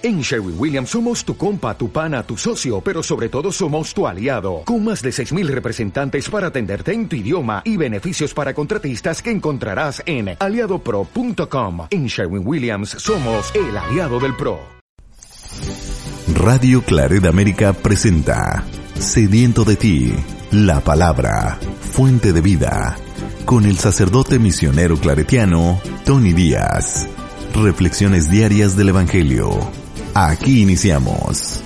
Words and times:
En 0.00 0.20
Sherwin 0.20 0.54
Williams 0.56 0.90
somos 0.90 1.24
tu 1.24 1.36
compa, 1.36 1.76
tu 1.76 1.90
pana, 1.90 2.22
tu 2.22 2.36
socio, 2.36 2.80
pero 2.80 3.02
sobre 3.02 3.28
todo 3.28 3.50
somos 3.50 3.92
tu 3.92 4.06
aliado, 4.06 4.62
con 4.64 4.84
más 4.84 5.02
de 5.02 5.10
6.000 5.10 5.48
representantes 5.48 6.30
para 6.30 6.48
atenderte 6.48 6.92
en 6.92 7.08
tu 7.08 7.16
idioma 7.16 7.62
y 7.64 7.76
beneficios 7.76 8.32
para 8.32 8.54
contratistas 8.54 9.20
que 9.20 9.32
encontrarás 9.32 10.00
en 10.06 10.36
aliadopro.com. 10.38 11.88
En 11.90 12.06
Sherwin 12.06 12.46
Williams 12.46 12.90
somos 12.90 13.52
el 13.56 13.76
aliado 13.76 14.20
del 14.20 14.36
PRO. 14.36 14.60
Radio 16.32 16.82
Claret 16.82 17.24
América 17.26 17.72
presenta 17.72 18.62
Sediento 18.94 19.64
de 19.64 19.74
ti, 19.74 20.14
la 20.52 20.78
palabra, 20.78 21.58
fuente 21.80 22.32
de 22.32 22.40
vida, 22.40 22.96
con 23.44 23.64
el 23.64 23.78
sacerdote 23.78 24.38
misionero 24.38 24.96
claretiano, 24.96 25.80
Tony 26.04 26.32
Díaz. 26.32 27.08
Reflexiones 27.52 28.30
diarias 28.30 28.76
del 28.76 28.90
Evangelio 28.90 29.77
Aquí 30.20 30.62
iniciamos. 30.62 31.62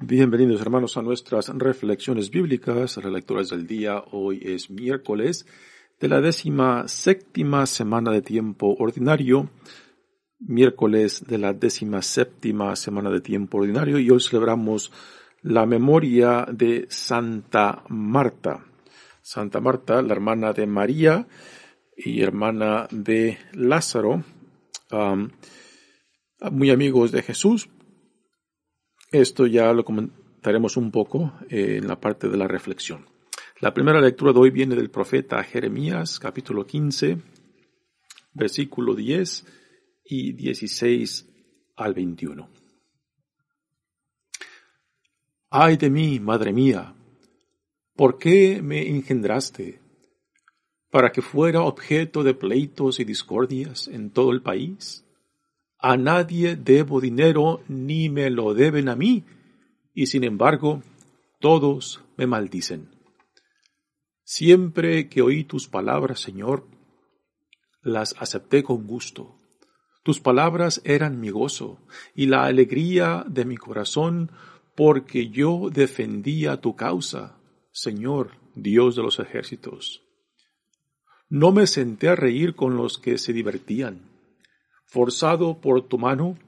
Bienvenidos 0.00 0.60
hermanos 0.60 0.96
a 0.96 1.02
nuestras 1.02 1.48
reflexiones 1.50 2.30
bíblicas, 2.30 2.96
lecturas 2.96 3.50
del 3.50 3.68
día. 3.68 4.02
Hoy 4.10 4.40
es 4.42 4.68
miércoles 4.68 5.46
de 6.00 6.08
la 6.08 6.20
décima 6.20 6.88
séptima 6.88 7.66
semana 7.66 8.10
de 8.10 8.22
tiempo 8.22 8.74
ordinario, 8.80 9.48
miércoles 10.40 11.24
de 11.24 11.38
la 11.38 11.52
décima 11.52 12.02
séptima 12.02 12.74
semana 12.74 13.10
de 13.10 13.20
tiempo 13.20 13.58
ordinario 13.58 14.00
y 14.00 14.10
hoy 14.10 14.20
celebramos 14.20 14.90
la 15.42 15.66
memoria 15.66 16.48
de 16.50 16.86
Santa 16.90 17.84
Marta. 17.90 18.64
Santa 19.22 19.60
Marta, 19.60 20.02
la 20.02 20.14
hermana 20.14 20.52
de 20.52 20.66
María 20.66 21.28
y 21.96 22.22
hermana 22.22 22.88
de 22.90 23.38
Lázaro. 23.52 24.24
Muy 26.40 26.70
amigos 26.70 27.12
de 27.12 27.22
Jesús. 27.22 27.68
Esto 29.10 29.46
ya 29.46 29.72
lo 29.72 29.84
comentaremos 29.84 30.76
un 30.76 30.90
poco 30.90 31.32
eh, 31.48 31.78
en 31.78 31.88
la 31.88 32.00
parte 32.00 32.28
de 32.28 32.36
la 32.36 32.46
reflexión. 32.46 33.06
La 33.60 33.74
primera 33.74 34.00
lectura 34.00 34.32
de 34.32 34.38
hoy 34.38 34.50
viene 34.50 34.76
del 34.76 34.90
profeta 34.90 35.42
Jeremías, 35.42 36.20
capítulo 36.20 36.64
15, 36.64 37.18
versículo 38.34 38.94
10 38.94 39.46
y 40.04 40.32
16 40.32 41.26
al 41.76 41.94
21. 41.94 42.48
Ay 45.50 45.76
de 45.76 45.90
mí, 45.90 46.20
madre 46.20 46.52
mía, 46.52 46.94
¿por 47.96 48.18
qué 48.18 48.60
me 48.62 48.86
engendraste? 48.88 49.80
¿Para 50.90 51.10
que 51.10 51.22
fuera 51.22 51.62
objeto 51.62 52.22
de 52.22 52.34
pleitos 52.34 53.00
y 53.00 53.04
discordias 53.04 53.88
en 53.88 54.10
todo 54.10 54.30
el 54.30 54.42
país? 54.42 55.07
A 55.80 55.96
nadie 55.96 56.56
debo 56.56 57.00
dinero 57.00 57.62
ni 57.68 58.08
me 58.08 58.30
lo 58.30 58.52
deben 58.52 58.88
a 58.88 58.96
mí, 58.96 59.24
y 59.94 60.06
sin 60.06 60.24
embargo 60.24 60.82
todos 61.38 62.02
me 62.16 62.26
maldicen. 62.26 62.90
Siempre 64.24 65.08
que 65.08 65.22
oí 65.22 65.44
tus 65.44 65.68
palabras, 65.68 66.18
Señor, 66.18 66.66
las 67.80 68.16
acepté 68.18 68.64
con 68.64 68.88
gusto. 68.88 69.38
Tus 70.02 70.18
palabras 70.18 70.82
eran 70.84 71.20
mi 71.20 71.30
gozo 71.30 71.78
y 72.12 72.26
la 72.26 72.44
alegría 72.44 73.24
de 73.28 73.44
mi 73.44 73.56
corazón, 73.56 74.32
porque 74.74 75.28
yo 75.28 75.70
defendía 75.72 76.60
tu 76.60 76.74
causa, 76.74 77.38
Señor, 77.70 78.32
Dios 78.56 78.96
de 78.96 79.02
los 79.02 79.20
ejércitos. 79.20 80.02
No 81.28 81.52
me 81.52 81.68
senté 81.68 82.08
a 82.08 82.16
reír 82.16 82.56
con 82.56 82.76
los 82.76 82.98
que 82.98 83.16
se 83.16 83.32
divertían 83.32 84.07
forzado 84.88 85.60
por 85.60 85.86
tu 85.86 85.98
mano, 85.98 86.38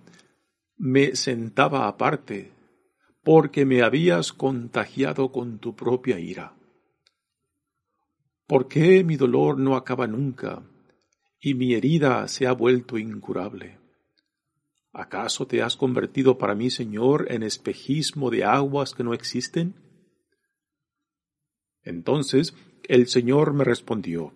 me 0.76 1.14
sentaba 1.14 1.86
aparte, 1.86 2.52
porque 3.22 3.66
me 3.66 3.82
habías 3.82 4.32
contagiado 4.32 5.30
con 5.30 5.58
tu 5.58 5.76
propia 5.76 6.18
ira. 6.18 6.56
¿Por 8.46 8.66
qué 8.66 9.04
mi 9.04 9.16
dolor 9.16 9.58
no 9.58 9.76
acaba 9.76 10.06
nunca 10.06 10.62
y 11.38 11.54
mi 11.54 11.74
herida 11.74 12.26
se 12.28 12.46
ha 12.46 12.52
vuelto 12.52 12.96
incurable? 12.96 13.78
¿Acaso 14.92 15.46
te 15.46 15.62
has 15.62 15.76
convertido 15.76 16.38
para 16.38 16.54
mí, 16.54 16.70
Señor, 16.70 17.26
en 17.30 17.42
espejismo 17.42 18.30
de 18.30 18.44
aguas 18.44 18.94
que 18.94 19.04
no 19.04 19.12
existen? 19.12 19.74
Entonces 21.82 22.54
el 22.88 23.06
Señor 23.06 23.52
me 23.52 23.64
respondió, 23.64 24.32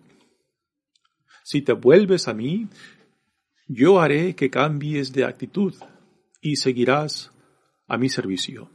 Si 1.43 1.61
te 1.61 1.73
vuelves 1.73 2.27
a 2.27 2.33
mí, 2.33 2.69
yo 3.67 3.99
haré 3.99 4.35
que 4.35 4.49
cambies 4.49 5.11
de 5.11 5.25
actitud 5.25 5.73
y 6.41 6.57
seguirás 6.57 7.31
a 7.87 7.97
mi 7.97 8.09
servicio. 8.09 8.69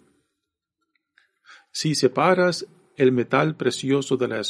Si 1.70 1.94
separas 1.94 2.66
el 2.96 3.12
metal 3.12 3.56
precioso 3.56 4.16
de 4.16 4.28
la, 4.28 4.42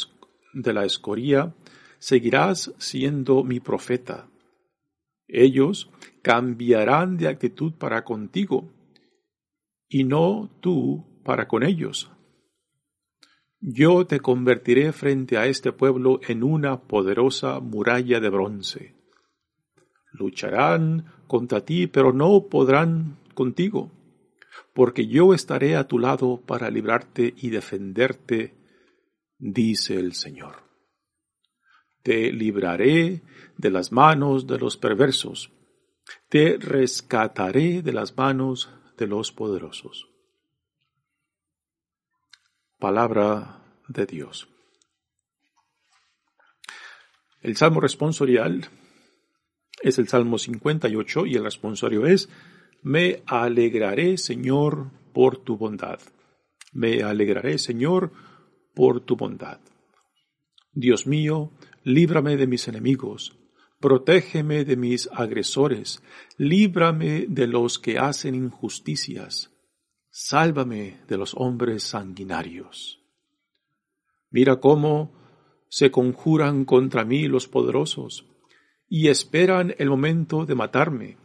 de 0.53 0.73
la 0.73 0.85
escoria, 0.85 1.55
seguirás 1.99 2.73
siendo 2.79 3.43
mi 3.43 3.59
profeta. 3.59 4.29
Ellos 5.27 5.91
cambiarán 6.23 7.17
de 7.17 7.27
actitud 7.27 7.73
para 7.73 8.03
contigo 8.03 8.73
y 9.87 10.03
no 10.03 10.49
tú 10.59 11.21
para 11.23 11.47
con 11.47 11.63
ellos. 11.63 12.11
Yo 13.59 14.07
te 14.07 14.19
convertiré 14.19 14.91
frente 14.91 15.37
a 15.37 15.45
este 15.45 15.71
pueblo 15.71 16.19
en 16.27 16.43
una 16.43 16.81
poderosa 16.81 17.59
muralla 17.59 18.19
de 18.19 18.29
bronce 18.29 19.00
lucharán 20.11 21.05
contra 21.27 21.63
ti, 21.63 21.87
pero 21.87 22.13
no 22.13 22.47
podrán 22.49 23.17
contigo, 23.33 23.91
porque 24.73 25.07
yo 25.07 25.33
estaré 25.33 25.75
a 25.75 25.87
tu 25.87 25.99
lado 25.99 26.41
para 26.41 26.69
librarte 26.69 27.33
y 27.37 27.49
defenderte, 27.49 28.55
dice 29.37 29.95
el 29.95 30.13
Señor. 30.13 30.63
Te 32.03 32.31
libraré 32.31 33.21
de 33.57 33.71
las 33.71 33.91
manos 33.91 34.47
de 34.47 34.57
los 34.57 34.77
perversos, 34.77 35.51
te 36.29 36.57
rescataré 36.57 37.81
de 37.81 37.93
las 37.93 38.17
manos 38.17 38.69
de 38.97 39.07
los 39.07 39.31
poderosos. 39.31 40.09
Palabra 42.79 43.63
de 43.87 44.05
Dios. 44.05 44.47
El 47.41 47.55
Salmo 47.55 47.79
responsorial 47.79 48.69
es 49.81 49.97
el 49.97 50.07
Salmo 50.07 50.37
58 50.37 51.25
y 51.25 51.35
el 51.35 51.43
responsorio 51.43 52.05
es, 52.05 52.29
Me 52.81 53.23
alegraré, 53.25 54.17
Señor, 54.17 54.91
por 55.13 55.37
tu 55.37 55.57
bondad. 55.57 55.99
Me 56.73 57.03
alegraré, 57.03 57.57
Señor, 57.57 58.11
por 58.73 59.01
tu 59.01 59.15
bondad. 59.15 59.59
Dios 60.73 61.05
mío, 61.05 61.51
líbrame 61.83 62.37
de 62.37 62.47
mis 62.47 62.67
enemigos, 62.67 63.37
protégeme 63.79 64.63
de 64.63 64.77
mis 64.77 65.09
agresores, 65.11 66.01
líbrame 66.37 67.25
de 67.27 67.47
los 67.47 67.77
que 67.77 67.97
hacen 67.97 68.35
injusticias, 68.35 69.51
sálvame 70.09 71.01
de 71.07 71.17
los 71.17 71.33
hombres 71.35 71.83
sanguinarios. 71.83 73.01
Mira 74.29 74.61
cómo 74.61 75.11
se 75.67 75.91
conjuran 75.91 76.63
contra 76.63 77.03
mí 77.03 77.27
los 77.27 77.47
poderosos, 77.47 78.30
y 78.93 79.07
esperan 79.07 79.73
el 79.77 79.89
momento 79.89 80.45
de 80.45 80.53
matarme. 80.53 81.15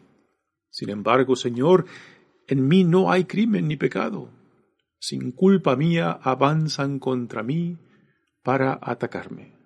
Sin 0.71 0.89
embargo, 0.89 1.35
Señor, 1.35 1.85
en 2.47 2.69
mí 2.69 2.85
no 2.85 3.11
hay 3.11 3.25
crimen 3.25 3.67
ni 3.67 3.77
pecado. 3.77 4.31
Sin 5.01 5.33
culpa 5.33 5.75
mía 5.75 6.13
avanzan 6.13 7.01
contra 7.01 7.43
mí 7.43 7.77
para 8.45 8.79
atacarme. 8.81 9.57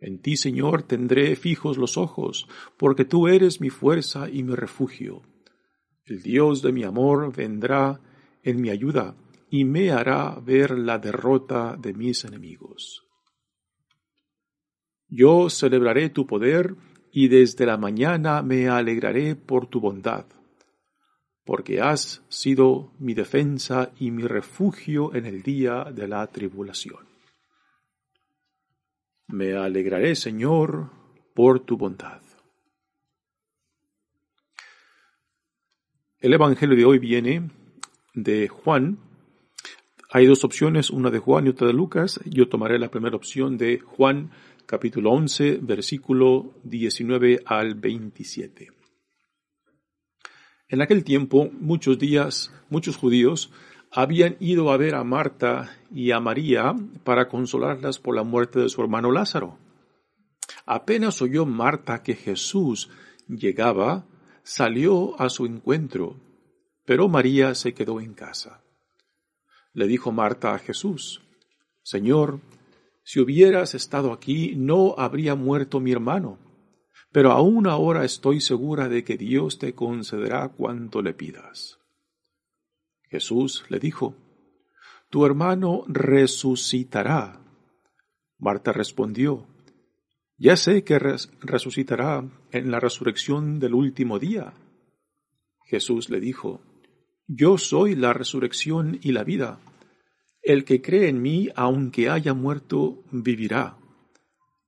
En 0.00 0.20
ti, 0.20 0.36
Señor, 0.36 0.82
tendré 0.82 1.36
fijos 1.36 1.78
los 1.78 1.96
ojos, 1.96 2.48
porque 2.76 3.04
tú 3.04 3.28
eres 3.28 3.60
mi 3.60 3.70
fuerza 3.70 4.28
y 4.28 4.42
mi 4.42 4.56
refugio. 4.56 5.22
El 6.04 6.22
Dios 6.22 6.62
de 6.62 6.72
mi 6.72 6.82
amor 6.82 7.32
vendrá 7.32 8.00
en 8.42 8.60
mi 8.60 8.70
ayuda 8.70 9.14
y 9.48 9.64
me 9.64 9.92
hará 9.92 10.40
ver 10.40 10.76
la 10.76 10.98
derrota 10.98 11.76
de 11.80 11.94
mis 11.94 12.24
enemigos. 12.24 13.11
Yo 15.14 15.50
celebraré 15.50 16.08
tu 16.08 16.26
poder 16.26 16.74
y 17.12 17.28
desde 17.28 17.66
la 17.66 17.76
mañana 17.76 18.40
me 18.40 18.70
alegraré 18.70 19.36
por 19.36 19.66
tu 19.66 19.78
bondad, 19.78 20.24
porque 21.44 21.82
has 21.82 22.24
sido 22.30 22.94
mi 22.98 23.12
defensa 23.12 23.92
y 23.98 24.10
mi 24.10 24.22
refugio 24.22 25.14
en 25.14 25.26
el 25.26 25.42
día 25.42 25.84
de 25.94 26.08
la 26.08 26.26
tribulación. 26.28 27.06
Me 29.28 29.52
alegraré, 29.52 30.14
Señor, 30.14 30.88
por 31.34 31.60
tu 31.60 31.76
bondad. 31.76 32.22
El 36.20 36.32
Evangelio 36.32 36.74
de 36.74 36.86
hoy 36.86 36.98
viene 36.98 37.50
de 38.14 38.48
Juan, 38.48 38.98
Hay 40.14 40.26
dos 40.26 40.44
opciones, 40.44 40.90
una 40.90 41.10
de 41.10 41.18
Juan 41.18 41.46
y 41.46 41.50
otra 41.50 41.66
de 41.66 41.72
Lucas. 41.72 42.20
Yo 42.26 42.46
tomaré 42.46 42.78
la 42.78 42.90
primera 42.90 43.16
opción 43.16 43.56
de 43.56 43.78
Juan 43.78 44.30
capítulo 44.72 45.10
11, 45.10 45.58
versículo 45.60 46.54
19 46.64 47.42
al 47.44 47.74
27. 47.74 48.72
En 50.66 50.80
aquel 50.80 51.04
tiempo, 51.04 51.50
muchos 51.52 51.98
días, 51.98 52.50
muchos 52.70 52.96
judíos 52.96 53.52
habían 53.90 54.38
ido 54.40 54.72
a 54.72 54.78
ver 54.78 54.94
a 54.94 55.04
Marta 55.04 55.76
y 55.90 56.12
a 56.12 56.20
María 56.20 56.74
para 57.04 57.28
consolarlas 57.28 57.98
por 57.98 58.16
la 58.16 58.22
muerte 58.22 58.60
de 58.60 58.70
su 58.70 58.80
hermano 58.80 59.12
Lázaro. 59.12 59.58
Apenas 60.64 61.20
oyó 61.20 61.44
Marta 61.44 62.02
que 62.02 62.14
Jesús 62.14 62.88
llegaba, 63.28 64.06
salió 64.42 65.20
a 65.20 65.28
su 65.28 65.44
encuentro, 65.44 66.16
pero 66.86 67.10
María 67.10 67.54
se 67.54 67.74
quedó 67.74 68.00
en 68.00 68.14
casa. 68.14 68.62
Le 69.74 69.86
dijo 69.86 70.12
Marta 70.12 70.54
a 70.54 70.58
Jesús, 70.58 71.20
Señor, 71.82 72.40
si 73.04 73.20
hubieras 73.20 73.74
estado 73.74 74.12
aquí, 74.12 74.54
no 74.56 74.94
habría 74.96 75.34
muerto 75.34 75.80
mi 75.80 75.92
hermano, 75.92 76.38
pero 77.10 77.32
aún 77.32 77.66
ahora 77.66 78.04
estoy 78.04 78.40
segura 78.40 78.88
de 78.88 79.04
que 79.04 79.16
Dios 79.16 79.58
te 79.58 79.74
concederá 79.74 80.48
cuanto 80.48 81.02
le 81.02 81.12
pidas. 81.12 81.78
Jesús 83.10 83.64
le 83.68 83.78
dijo, 83.78 84.14
Tu 85.10 85.26
hermano 85.26 85.84
resucitará. 85.88 87.40
Marta 88.38 88.72
respondió, 88.72 89.46
Ya 90.38 90.56
sé 90.56 90.84
que 90.84 90.98
resucitará 90.98 92.24
en 92.50 92.70
la 92.70 92.80
resurrección 92.80 93.60
del 93.60 93.74
último 93.74 94.18
día. 94.18 94.54
Jesús 95.66 96.08
le 96.08 96.20
dijo, 96.20 96.62
Yo 97.26 97.58
soy 97.58 97.94
la 97.94 98.12
resurrección 98.12 98.98
y 99.02 99.12
la 99.12 99.24
vida. 99.24 99.60
El 100.42 100.64
que 100.64 100.82
cree 100.82 101.08
en 101.08 101.22
mí, 101.22 101.48
aunque 101.54 102.10
haya 102.10 102.34
muerto, 102.34 103.04
vivirá. 103.12 103.78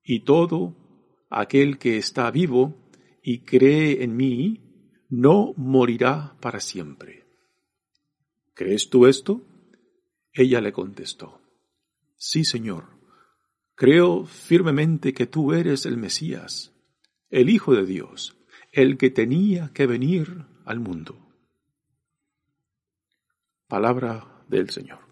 Y 0.02 0.20
todo 0.20 0.76
aquel 1.28 1.78
que 1.78 1.98
está 1.98 2.30
vivo 2.30 2.76
y 3.22 3.40
cree 3.40 4.04
en 4.04 4.16
mí, 4.16 4.60
no 5.08 5.52
morirá 5.56 6.36
para 6.40 6.60
siempre. 6.60 7.24
¿Crees 8.54 8.88
tú 8.88 9.06
esto? 9.06 9.42
Ella 10.32 10.60
le 10.60 10.72
contestó, 10.72 11.40
Sí, 12.16 12.44
Señor, 12.44 12.84
creo 13.74 14.24
firmemente 14.24 15.12
que 15.12 15.26
tú 15.26 15.52
eres 15.52 15.86
el 15.86 15.96
Mesías, 15.96 16.72
el 17.30 17.50
Hijo 17.50 17.74
de 17.74 17.84
Dios, 17.84 18.36
el 18.72 18.96
que 18.96 19.10
tenía 19.10 19.72
que 19.74 19.86
venir 19.86 20.46
al 20.64 20.80
mundo. 20.80 21.18
Palabra 23.68 24.44
del 24.48 24.70
Señor. 24.70 25.03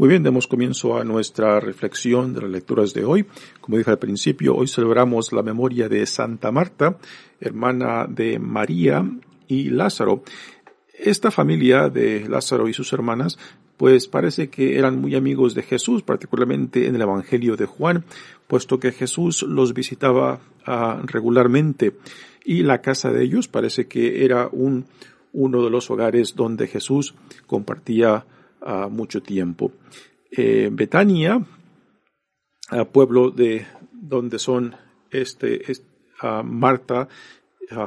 Muy 0.00 0.08
bien, 0.08 0.22
demos 0.22 0.46
comienzo 0.46 0.96
a 0.96 1.04
nuestra 1.04 1.60
reflexión 1.60 2.32
de 2.32 2.40
las 2.40 2.50
lecturas 2.50 2.94
de 2.94 3.04
hoy. 3.04 3.26
Como 3.60 3.76
dije 3.76 3.90
al 3.90 3.98
principio, 3.98 4.56
hoy 4.56 4.66
celebramos 4.66 5.30
la 5.30 5.42
memoria 5.42 5.90
de 5.90 6.06
Santa 6.06 6.50
Marta, 6.50 6.96
hermana 7.38 8.06
de 8.08 8.38
María 8.38 9.06
y 9.46 9.68
Lázaro. 9.68 10.22
Esta 10.98 11.30
familia 11.30 11.90
de 11.90 12.26
Lázaro 12.26 12.66
y 12.66 12.72
sus 12.72 12.94
hermanas, 12.94 13.38
pues 13.76 14.08
parece 14.08 14.48
que 14.48 14.78
eran 14.78 14.98
muy 14.98 15.16
amigos 15.16 15.54
de 15.54 15.64
Jesús, 15.64 16.02
particularmente 16.02 16.86
en 16.86 16.94
el 16.94 17.02
Evangelio 17.02 17.56
de 17.56 17.66
Juan, 17.66 18.06
puesto 18.46 18.80
que 18.80 18.92
Jesús 18.92 19.42
los 19.42 19.74
visitaba 19.74 20.40
uh, 20.66 21.06
regularmente 21.06 21.94
y 22.42 22.62
la 22.62 22.80
casa 22.80 23.12
de 23.12 23.22
ellos 23.22 23.48
parece 23.48 23.86
que 23.86 24.24
era 24.24 24.48
un, 24.50 24.86
uno 25.34 25.62
de 25.62 25.68
los 25.68 25.90
hogares 25.90 26.36
donde 26.36 26.68
Jesús 26.68 27.14
compartía 27.46 28.24
mucho 28.90 29.22
tiempo. 29.22 29.72
Eh, 30.30 30.68
Betania, 30.70 31.44
pueblo 32.92 33.30
de 33.30 33.66
donde 33.92 34.38
son 34.38 34.76
este, 35.10 35.62
Marta 36.44 37.08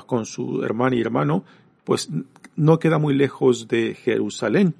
con 0.07 0.25
su 0.25 0.63
hermana 0.63 0.95
y 0.95 1.01
hermano, 1.01 1.43
pues 1.83 2.09
no 2.55 2.79
queda 2.79 2.97
muy 2.97 3.13
lejos 3.13 3.67
de 3.67 3.95
Jerusalén. 3.95 4.75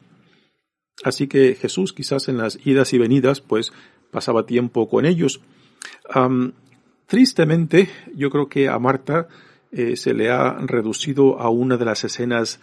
Así 1.04 1.28
que 1.28 1.56
Jesús 1.56 1.94
quizás 1.94 2.28
en 2.30 2.38
las 2.38 2.60
idas 2.66 2.94
y 2.94 2.98
venidas 2.98 3.42
pues 3.42 3.74
pasaba 4.12 4.46
tiempo 4.46 4.88
con 4.88 5.06
ellos. 5.06 5.42
tristemente 7.08 7.90
yo 8.16 8.30
creo 8.30 8.48
que 8.48 8.70
a 8.70 8.80
Marta 8.80 9.28
eh, 9.72 9.96
se 9.98 10.14
le 10.14 10.30
ha 10.30 10.54
reducido 10.60 11.40
a 11.40 11.50
una 11.50 11.78
de 11.78 11.86
las 11.86 12.04
escenas 12.04 12.60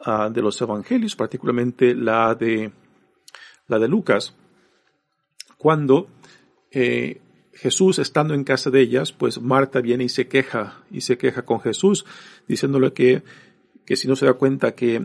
Ah, 0.00 0.30
de 0.32 0.42
los 0.42 0.60
evangelios, 0.60 1.16
particularmente 1.16 1.92
la 1.92 2.32
de, 2.36 2.70
la 3.66 3.80
de 3.80 3.88
Lucas, 3.88 4.32
cuando 5.56 6.06
eh, 6.70 7.20
Jesús 7.52 7.98
estando 7.98 8.32
en 8.32 8.44
casa 8.44 8.70
de 8.70 8.80
ellas, 8.80 9.10
pues 9.10 9.40
Marta 9.40 9.80
viene 9.80 10.04
y 10.04 10.08
se 10.08 10.28
queja, 10.28 10.84
y 10.92 11.00
se 11.00 11.18
queja 11.18 11.42
con 11.42 11.60
Jesús, 11.60 12.04
diciéndole 12.46 12.92
que, 12.92 13.24
que 13.84 13.96
si 13.96 14.06
no 14.06 14.14
se 14.14 14.26
da 14.26 14.34
cuenta 14.34 14.76
que 14.76 15.04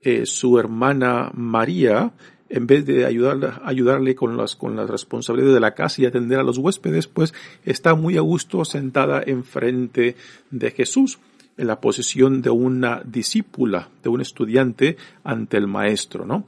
eh, 0.00 0.26
su 0.26 0.60
hermana 0.60 1.32
María, 1.34 2.12
en 2.48 2.68
vez 2.68 2.86
de 2.86 3.06
ayudarle, 3.06 3.48
ayudarle 3.64 4.14
con 4.14 4.36
las, 4.36 4.54
con 4.54 4.76
las 4.76 4.88
responsabilidades 4.88 5.54
de 5.54 5.60
la 5.60 5.74
casa 5.74 6.02
y 6.02 6.06
atender 6.06 6.38
a 6.38 6.44
los 6.44 6.58
huéspedes, 6.58 7.08
pues 7.08 7.34
está 7.64 7.96
muy 7.96 8.16
a 8.16 8.20
gusto 8.20 8.64
sentada 8.64 9.24
enfrente 9.26 10.14
de 10.52 10.70
Jesús 10.70 11.18
la 11.64 11.80
posición 11.80 12.42
de 12.42 12.50
una 12.50 13.02
discípula, 13.04 13.88
de 14.02 14.08
un 14.08 14.20
estudiante 14.20 14.96
ante 15.24 15.56
el 15.56 15.66
maestro, 15.66 16.24
¿no? 16.24 16.46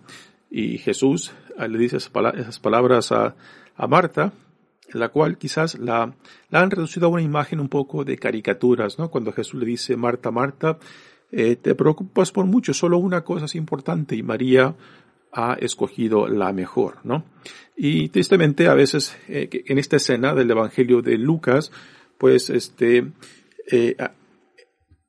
Y 0.51 0.79
Jesús 0.79 1.33
eh, 1.59 1.69
le 1.69 1.79
dice 1.79 1.97
esas 1.97 2.59
palabras 2.61 3.13
a, 3.13 3.35
a 3.77 3.87
Marta, 3.87 4.33
la 4.93 5.09
cual 5.09 5.39
quizás 5.39 5.79
la, 5.79 6.15
la, 6.51 6.61
han 6.61 6.71
reducido 6.71 7.07
a 7.07 7.11
una 7.11 7.23
imagen 7.23 7.61
un 7.61 7.69
poco 7.69 8.05
de 8.05 8.19
caricaturas, 8.19 8.99
¿no? 8.99 9.11
Cuando 9.11 9.33
Jesús 9.33 9.61
le 9.61 9.67
dice, 9.67 9.97
Marta, 9.97 10.31
Marta, 10.31 10.79
eh, 11.31 11.57
te 11.57 11.75
preocupas 11.75 12.31
por 12.31 12.45
mucho, 12.45 12.75
solo 12.75 12.99
una 12.99 13.25
cosa 13.25 13.47
es 13.47 13.55
importante 13.55 14.15
y 14.15 14.23
María 14.23 14.75
ha 15.33 15.55
escogido 15.55 16.29
la 16.29 16.53
mejor, 16.53 16.99
¿no? 17.05 17.25
Y 17.75 18.11
tristemente 18.11 18.69
a 18.69 18.75
veces 18.75 19.17
eh, 19.29 19.49
en 19.67 19.79
esta 19.79 19.97
escena 19.97 20.35
del 20.35 20.51
Evangelio 20.51 21.01
de 21.01 21.17
Lucas, 21.17 21.73
pues 22.19 22.51
este, 22.51 23.13
eh, 23.71 23.97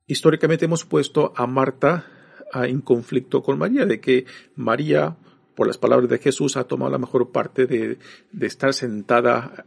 históricamente 0.07 0.65
hemos 0.65 0.85
puesto 0.85 1.33
a 1.35 1.47
Marta 1.47 2.05
en 2.53 2.81
conflicto 2.81 3.41
con 3.41 3.57
María, 3.57 3.85
de 3.85 4.00
que 4.00 4.25
María, 4.55 5.15
por 5.55 5.67
las 5.67 5.77
palabras 5.77 6.09
de 6.09 6.19
Jesús, 6.19 6.57
ha 6.57 6.65
tomado 6.65 6.91
la 6.91 6.97
mejor 6.97 7.31
parte 7.31 7.65
de, 7.65 7.97
estar 8.41 8.73
sentada 8.73 9.65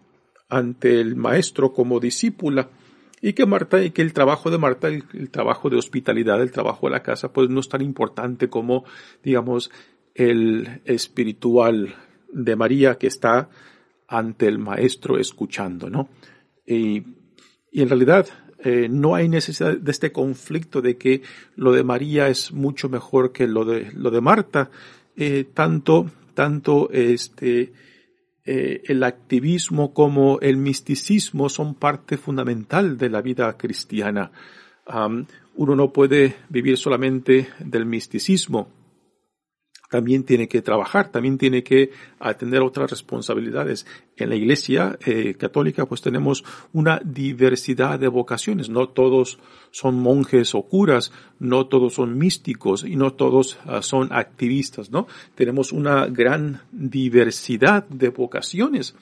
ante 0.49 1.01
el 1.01 1.17
maestro 1.17 1.73
como 1.73 1.99
discípula 1.99 2.69
y 3.21 3.33
que 3.33 3.47
Marta 3.47 3.83
y 3.83 3.91
que 3.91 4.03
el 4.03 4.13
trabajo 4.13 4.51
de 4.51 4.59
Marta, 4.59 4.89
el, 4.89 5.31
trabajo 5.31 5.69
de 5.69 5.77
hospitalidad, 5.77 6.41
el 6.41 6.53
trabajo 6.53 6.87
de 6.87 6.93
la 6.93 7.03
casa, 7.03 7.33
pues 7.33 7.49
no 7.49 7.61
es 7.61 7.69
tan 7.69 7.83
importante 7.83 8.49
como, 8.49 8.85
digamos, 9.25 9.71
el 10.15 10.83
espiritual 10.85 11.95
de 12.33 12.57
María 12.57 12.97
que 12.97 13.09
está 13.09 13.49
ante 14.07 14.47
el 14.47 14.59
maestro 14.59 15.19
escuchando, 15.19 15.91
¿no? 15.91 16.09
Y 16.65 17.03
en 17.73 17.89
realidad 17.89 18.27
eh, 18.59 18.89
no 18.91 19.15
hay 19.15 19.29
necesidad 19.29 19.77
de 19.77 19.91
este 19.91 20.13
conflicto 20.13 20.81
de 20.81 20.97
que 20.97 21.23
lo 21.57 21.73
de 21.73 21.85
María 21.85 22.29
es 22.29 22.53
mucho 22.53 22.89
mejor 22.89 23.33
que 23.33 23.47
lo 23.47 23.65
de, 23.65 23.91
lo 23.93 24.11
de 24.11 24.21
Marta. 24.21 24.71
Eh, 25.17 25.47
tanto, 25.53 26.11
tanto 26.35 26.91
este, 26.91 27.73
eh, 28.45 28.83
el 28.85 29.03
activismo 29.03 29.93
como 29.93 30.39
el 30.41 30.57
misticismo 30.57 31.49
son 31.49 31.75
parte 31.75 32.17
fundamental 32.17 32.99
de 32.99 33.11
la 33.11 33.23
vida 33.23 33.57
cristiana. 33.57 34.31
uno 35.57 35.75
no 35.75 35.93
puede 35.93 36.37
vivir 36.49 36.77
solamente 36.77 37.49
del 37.59 37.87
misticismo 37.87 38.76
también 39.91 40.25
tiene 40.25 40.49
que 40.49 40.63
trabajar, 40.63 41.11
también 41.11 41.39
tiene 41.39 41.63
que 41.63 41.91
atender 42.19 42.63
otras 42.63 42.91
responsabilidades. 42.91 43.87
En 44.17 44.31
la 44.31 44.37
Iglesia 44.37 44.99
eh, 45.05 45.35
católica 45.35 45.87
pues 45.87 46.03
tenemos 46.03 46.45
una 46.73 47.01
diversidad 47.05 47.99
de 47.99 48.09
vocaciones, 48.09 48.69
no 48.69 48.89
todos 48.89 49.39
son 49.71 50.01
monjes 50.01 50.55
o 50.55 50.63
curas, 50.63 51.13
no 51.39 51.67
todos 51.67 51.95
son 51.95 52.17
místicos 52.19 52.85
y 52.85 52.97
no 52.97 53.13
todos 53.13 53.59
uh, 53.67 53.83
son 53.83 54.13
activistas, 54.13 54.91
¿no? 54.91 55.07
Tenemos 55.35 55.73
una 55.73 56.07
gran 56.07 56.63
diversidad 56.73 57.87
de 57.89 58.09
vocaciones 58.09 58.95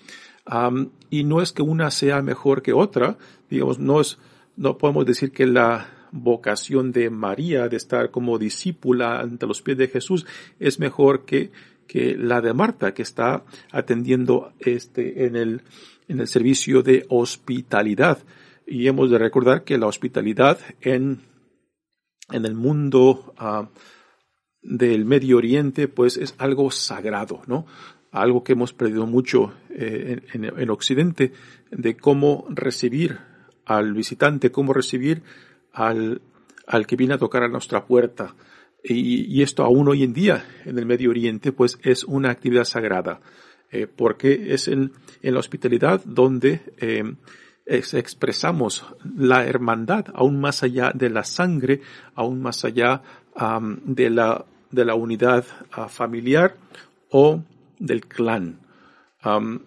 y 1.11 1.25
no 1.25 1.41
es 1.41 1.53
que 1.53 1.63
una 1.63 1.91
sea 1.91 2.21
mejor 2.23 2.63
que 2.63 2.73
otra, 2.73 3.17
digamos, 3.49 3.79
no 3.79 4.01
es, 4.01 4.19
no 4.57 4.77
podemos 4.77 5.07
decir 5.07 5.33
que 5.33 5.47
la 5.47 5.89
vocación 6.15 6.93
de 6.93 7.11
María 7.11 7.69
de 7.69 7.77
estar 7.77 8.13
como 8.13 8.39
discípula 8.39 9.19
ante 9.21 9.47
los 9.47 9.63
pies 9.63 9.77
de 9.77 9.89
Jesús 9.89 10.27
es 10.61 10.79
mejor 10.79 11.25
que, 11.25 11.51
que 11.89 12.17
la 12.17 12.41
de 12.41 12.55
Marta 12.55 12.95
que 12.95 13.03
está 13.03 13.45
atendiendo 13.73 14.53
este 14.61 15.27
en 15.27 15.35
el, 15.35 15.63
en 16.07 16.21
el 16.21 16.29
servicio 16.29 16.83
de 16.83 17.05
hospitalidad. 17.09 18.19
Y 18.67 18.87
hemos 18.87 19.11
de 19.11 19.19
recordar 19.19 19.65
que 19.65 19.77
la 19.77 19.89
hospitalidad 19.89 20.59
en, 20.81 21.21
en 22.31 22.47
el 22.47 22.55
mundo 22.55 23.35
uh, 23.41 23.67
del 24.63 25.05
Medio 25.05 25.37
Oriente, 25.39 25.89
pues 25.89 26.17
es 26.17 26.35
algo 26.39 26.71
sagrado, 26.71 27.43
¿no? 27.47 27.67
Algo 28.13 28.45
que 28.45 28.53
hemos 28.53 28.73
perdido 28.73 29.07
mucho 29.07 29.53
eh, 29.71 30.23
en, 30.33 30.71
Occidente, 30.71 31.33
de 31.73 31.97
cómo 31.97 32.47
recibir 32.49 33.19
al 33.67 33.93
visitante, 33.93 34.53
cómo 34.53 34.73
recibir 34.73 35.23
al, 35.75 36.23
al 36.67 36.87
que 36.87 36.97
viene 36.97 37.15
a 37.15 37.19
tocar 37.19 37.43
a 37.43 37.49
nuestra 37.49 37.85
puerta. 37.85 38.35
Y, 38.83 39.25
y, 39.35 39.43
esto 39.43 39.65
aún 39.65 39.89
hoy 39.89 40.03
en 40.03 40.13
día 40.13 40.45
en 40.65 40.79
el 40.79 40.87
Medio 40.87 41.11
Oriente, 41.11 41.53
pues 41.53 41.79
es 41.83 42.05
una 42.05 42.31
actividad 42.31 42.65
sagrada, 42.65 43.21
eh, 43.71 43.87
porque 43.87 44.53
es 44.53 44.69
en, 44.69 44.93
en, 45.23 45.35
la 45.35 45.41
hospitalidad 45.41 46.03
donde 46.05 46.61
eh, 46.79 47.03
expresamos 47.67 48.85
la 49.17 49.47
hermandad, 49.47 50.07
aún 50.15 50.39
más 50.39 50.63
allá 50.63 50.93
de 50.95 51.09
la 51.09 51.25
sangre, 51.25 51.81
aún 52.15 52.43
más 52.43 52.65
allá 52.65 53.03
um, 53.37 53.79
de 53.85 54.11
la 54.11 54.45
de 54.71 54.85
la 54.85 54.95
unidad 54.95 55.45
uh, 55.77 55.89
familiar 55.89 56.57
o 57.11 57.43
del 57.79 58.07
clan. 58.07 58.61
Um, 59.25 59.61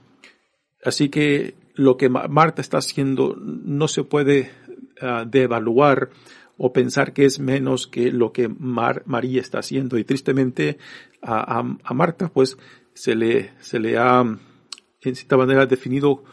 así 0.84 1.10
que 1.10 1.56
lo 1.76 1.98
que 1.98 2.10
Marta 2.10 2.62
está 2.62 2.80
haciendo 2.80 3.36
no 3.40 3.88
se 3.88 4.04
puede 4.04 4.52
uh, 5.02 5.26
devaluar 5.26 6.10
o 6.58 6.74
pensar 6.74 7.14
que 7.14 7.26
es 7.26 7.40
menos 7.40 7.88
que 7.88 8.12
lo 8.12 8.32
que 8.32 8.48
María 8.50 9.42
está 9.42 9.60
haciendo. 9.60 9.98
Y 9.98 10.04
tristemente 10.04 10.78
a, 11.22 11.60
a, 11.60 11.94
Marta 11.94 12.30
pues 12.30 12.58
se 12.94 13.16
le, 13.16 13.52
se 13.60 13.80
le 13.80 13.98
ha 13.98 14.22
en 14.22 15.16
cierta 15.16 15.38
manera 15.38 15.66
definido 15.66 16.24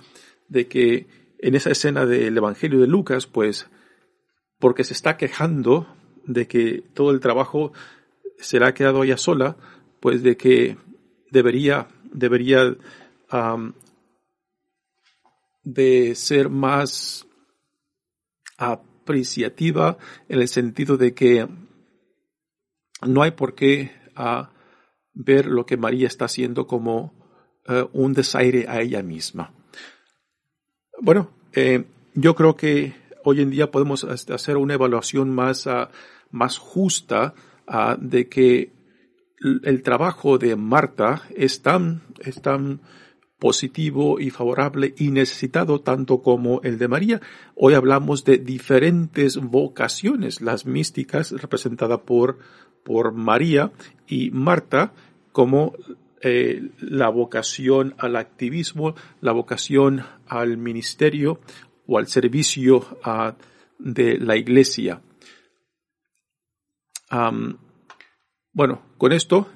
de 0.49 0.67
que 0.67 1.07
en 1.39 1.55
esa 1.55 1.71
escena 1.71 2.07
del 2.07 2.37
Evangelio 2.37 2.81
de 2.81 2.87
Lucas 2.87 3.27
pues 3.27 3.69
porque 4.59 4.85
se 4.85 4.95
está 4.95 5.17
quejando 5.17 5.87
de 6.27 6.47
que 6.47 6.83
todo 6.95 7.11
el 7.11 7.21
trabajo 7.21 7.73
se 8.39 8.59
le 8.59 8.67
ha 8.67 8.75
quedado 8.75 9.05
ella 9.05 9.19
sola, 9.19 9.57
pues 10.01 10.23
de 10.23 10.37
que 10.37 10.79
debería, 11.31 11.89
debería 12.13 12.77
de 15.65 16.15
ser 16.15 16.49
más 16.49 17.27
apreciativa 18.73 19.99
en 20.29 20.41
el 20.41 20.49
sentido 20.49 20.97
de 20.97 21.15
que 21.15 21.49
no 23.03 23.23
hay 23.23 23.33
por 23.33 23.55
qué 23.55 23.93
uh, 24.17 24.47
ver 25.13 25.47
lo 25.47 25.67
que 25.67 25.77
María 25.77 26.07
está 26.07 26.25
haciendo 26.25 26.67
como 26.67 27.13
uh, 27.69 27.89
un 27.93 28.15
desaire 28.15 28.67
a 28.69 28.81
ella 28.81 29.03
misma. 29.03 29.53
Bueno, 31.01 31.31
eh, 31.53 31.85
yo 32.15 32.35
creo 32.35 32.57
que 32.57 32.95
hoy 33.25 33.41
en 33.41 33.51
día 33.51 33.71
podemos 33.71 34.05
este, 34.05 34.33
hacer 34.33 34.57
una 34.57 34.75
evaluación 34.75 35.31
más, 35.31 35.67
uh, 35.67 35.89
más 36.31 36.59
justa 36.59 37.35
de 37.99 38.29
que 38.29 38.73
el 39.41 39.83
trabajo 39.83 40.37
de 40.37 40.55
Marta 40.55 41.23
es 41.35 41.63
tan, 41.63 42.03
es 42.19 42.43
tan 42.43 42.81
positivo 43.39 44.21
y 44.21 44.31
favorable 44.31 44.95
y 44.97 45.11
necesitado 45.11 45.81
tanto 45.81 46.23
como 46.23 46.61
el 46.63 46.79
de 46.79 46.89
María. 46.89 47.21
Hoy 47.55 47.75
hablamos 47.75 48.25
de 48.25 48.39
diferentes 48.39 49.37
vocaciones, 49.37 50.41
las 50.41 50.67
místicas 50.67 51.33
representadas 51.33 52.01
por, 52.01 52.39
por 52.85 53.13
María 53.13 53.73
y 54.07 54.31
Marta 54.31 54.93
como 55.33 55.75
eh, 56.23 56.71
la 56.81 57.09
vocación 57.09 57.95
al 57.99 58.17
activismo, 58.17 58.95
la 59.21 59.33
vocación 59.33 60.05
al 60.27 60.57
ministerio 60.57 61.41
o 61.87 61.99
al 61.99 62.07
servicio 62.07 62.99
de 63.79 64.19
la 64.19 64.37
iglesia 64.37 65.03
bueno, 68.53 68.83
con 68.99 69.13
esto 69.13 69.49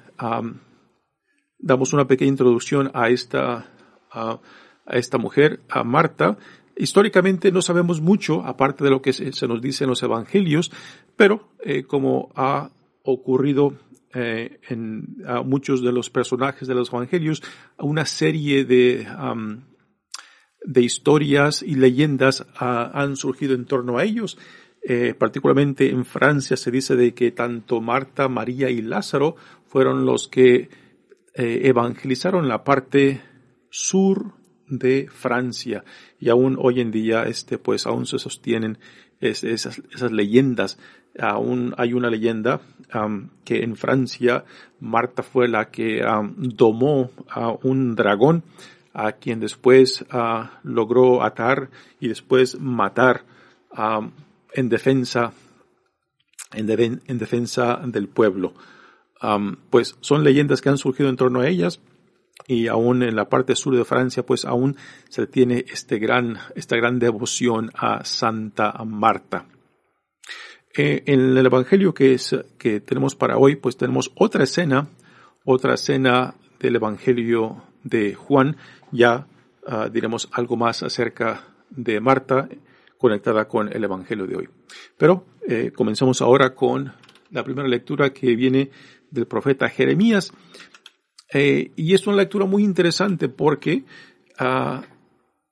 damos 1.59 1.93
una 1.93 2.07
pequeña 2.07 2.29
introducción 2.29 2.91
a 2.93 3.09
esta, 3.09 3.67
a, 4.11 4.39
esta 4.87 5.17
mujer, 5.17 5.59
a 5.69 5.83
Marta. 5.83 6.37
Históricamente 6.75 7.51
no 7.51 7.61
sabemos 7.61 8.01
mucho, 8.01 8.43
aparte 8.45 8.83
de 8.83 8.89
lo 8.89 9.01
que 9.01 9.13
se, 9.13 9.47
nos 9.47 9.61
dice 9.61 9.83
en 9.83 9.89
los 9.89 10.01
evangelios, 10.01 10.71
pero 11.15 11.49
eh, 11.63 11.83
como 11.83 12.31
ha 12.35 12.71
ocurrido 13.03 13.73
eh, 14.13 14.59
en 14.69 15.17
muchos 15.45 15.83
de 15.83 15.91
los 15.91 16.09
personajes 16.09 16.67
de 16.67 16.75
los 16.75 16.89
evangelios, 16.89 17.43
una 17.77 18.05
serie 18.05 18.63
de, 18.65 19.05
de 20.63 20.81
historias 20.81 21.61
y 21.61 21.75
leyendas 21.75 22.45
han 22.57 23.15
surgido 23.15 23.55
en 23.55 23.65
torno 23.65 23.97
a 23.97 24.03
ellos. 24.03 24.37
Eh, 24.81 25.13
particularmente 25.17 25.89
en 25.89 26.05
Francia 26.05 26.55
se 26.55 26.71
dice 26.71 26.95
de 26.95 27.13
que 27.13 27.31
tanto 27.31 27.81
Marta, 27.81 28.29
María 28.29 28.69
y 28.69 28.81
Lázaro 28.81 29.35
fueron 29.67 30.05
los 30.05 30.29
que 30.29 30.69
eh, 31.39 31.69
evangelizaron 31.69 32.49
la 32.49 32.65
parte 32.65 33.21
sur 33.69 34.33
de 34.67 35.07
Francia 35.09 35.85
y 36.19 36.27
aún 36.27 36.57
hoy 36.59 36.81
en 36.81 36.91
día 36.91 37.23
este 37.23 37.57
pues 37.57 37.87
aún 37.87 38.05
se 38.05 38.19
sostienen 38.19 38.77
esas, 39.21 39.79
leyendas 40.11 40.77
aún 41.17 41.73
hay 41.77 41.93
una 41.93 42.09
leyenda 42.09 42.59
que 43.45 43.63
en 43.63 43.77
Francia 43.77 44.43
Marta 44.81 45.23
fue 45.23 45.47
la 45.47 45.71
que 45.71 46.01
domó 46.35 47.09
a 47.29 47.51
un 47.63 47.95
dragón 47.95 48.43
a 48.93 49.13
quien 49.13 49.39
después 49.39 50.03
ah, 50.11 50.59
logró 50.63 51.23
atar 51.23 51.69
y 52.01 52.09
después 52.09 52.59
matar 52.59 53.23
en 54.53 54.67
defensa, 54.67 55.31
en, 56.51 57.01
en 57.07 57.17
defensa 57.17 57.79
del 57.85 58.09
pueblo. 58.09 58.53
Pues 59.69 59.97
son 60.01 60.23
leyendas 60.23 60.61
que 60.61 60.69
han 60.69 60.77
surgido 60.77 61.09
en 61.09 61.17
torno 61.17 61.41
a 61.41 61.47
ellas 61.47 61.81
y 62.47 62.67
aún 62.67 63.03
en 63.03 63.15
la 63.15 63.29
parte 63.29 63.55
sur 63.55 63.75
de 63.75 63.85
Francia, 63.85 64.25
pues 64.25 64.45
aún 64.45 64.75
se 65.09 65.27
tiene 65.27 65.65
este 65.71 65.99
gran, 65.99 66.37
esta 66.55 66.75
gran 66.77 66.99
devoción 66.99 67.71
a 67.75 68.03
Santa 68.05 68.73
Marta. 68.85 69.45
Eh, 70.75 71.03
en 71.07 71.37
el 71.37 71.45
Evangelio 71.45 71.93
que, 71.93 72.13
es, 72.13 72.35
que 72.57 72.79
tenemos 72.79 73.15
para 73.15 73.37
hoy, 73.37 73.55
pues 73.55 73.77
tenemos 73.77 74.11
otra 74.15 74.43
escena, 74.43 74.87
otra 75.43 75.75
escena 75.75 76.35
del 76.59 76.75
Evangelio 76.75 77.63
de 77.83 78.15
Juan, 78.15 78.57
ya 78.91 79.27
ah, 79.67 79.89
diremos 79.91 80.29
algo 80.31 80.55
más 80.55 80.83
acerca 80.83 81.47
de 81.69 81.99
Marta 81.99 82.47
conectada 82.97 83.47
con 83.47 83.71
el 83.71 83.83
Evangelio 83.83 84.27
de 84.27 84.35
hoy. 84.35 84.49
Pero 84.97 85.25
eh, 85.47 85.71
comenzamos 85.75 86.21
ahora 86.21 86.53
con 86.53 86.93
la 87.31 87.43
primera 87.43 87.67
lectura 87.67 88.11
que 88.11 88.35
viene 88.35 88.71
del 89.11 89.27
profeta 89.27 89.69
Jeremías. 89.69 90.31
Eh, 91.33 91.71
y 91.75 91.93
es 91.93 92.07
una 92.07 92.17
lectura 92.17 92.45
muy 92.45 92.63
interesante 92.63 93.29
porque, 93.29 93.83
uh, 94.39 94.81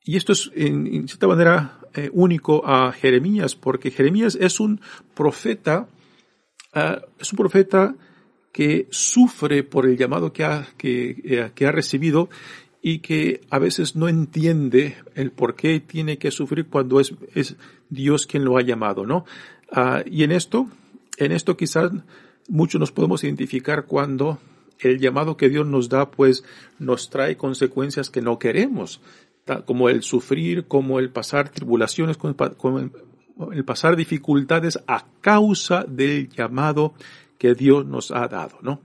y 0.03 0.17
esto 0.17 0.33
es 0.33 0.51
en, 0.55 1.07
cierta 1.07 1.27
manera 1.27 1.79
eh, 1.93 2.09
único 2.13 2.65
a 2.65 2.91
Jeremías, 2.91 3.55
porque 3.55 3.91
Jeremías 3.91 4.37
es 4.39 4.59
un 4.59 4.81
profeta, 5.13 5.87
uh, 6.75 7.01
es 7.19 7.31
un 7.31 7.37
profeta 7.37 7.95
que 8.51 8.87
sufre 8.89 9.63
por 9.63 9.85
el 9.85 9.97
llamado 9.97 10.33
que 10.33 10.43
ha, 10.43 10.67
que, 10.77 11.51
que 11.53 11.67
ha 11.67 11.71
recibido 11.71 12.29
y 12.81 12.99
que 12.99 13.41
a 13.49 13.59
veces 13.59 13.95
no 13.95 14.07
entiende 14.07 14.95
el 15.13 15.31
por 15.31 15.55
qué 15.55 15.79
tiene 15.79 16.17
que 16.17 16.31
sufrir 16.31 16.67
cuando 16.67 16.99
es, 16.99 17.13
es 17.35 17.55
Dios 17.89 18.25
quien 18.27 18.45
lo 18.45 18.57
ha 18.57 18.61
llamado, 18.61 19.05
¿no? 19.05 19.25
Ah, 19.71 20.03
y 20.05 20.23
en 20.23 20.31
esto, 20.31 20.69
en 21.17 21.31
esto 21.31 21.57
quizás 21.57 21.91
muchos 22.47 22.79
nos 22.79 22.91
podemos 22.91 23.23
identificar 23.23 23.85
cuando 23.85 24.39
el 24.79 24.99
llamado 24.99 25.37
que 25.37 25.49
Dios 25.49 25.65
nos 25.65 25.89
da, 25.89 26.11
pues 26.11 26.43
nos 26.79 27.09
trae 27.09 27.37
consecuencias 27.37 28.09
que 28.09 28.21
no 28.21 28.39
queremos, 28.39 29.01
como 29.65 29.89
el 29.89 30.03
sufrir, 30.03 30.67
como 30.67 30.99
el 30.99 31.09
pasar 31.09 31.49
tribulaciones, 31.49 32.17
como 32.17 32.79
el 33.51 33.65
pasar 33.65 33.95
dificultades 33.95 34.79
a 34.87 35.05
causa 35.21 35.85
del 35.87 36.29
llamado 36.29 36.93
que 37.37 37.53
Dios 37.53 37.85
nos 37.85 38.11
ha 38.11 38.27
dado, 38.27 38.59
¿no? 38.61 38.81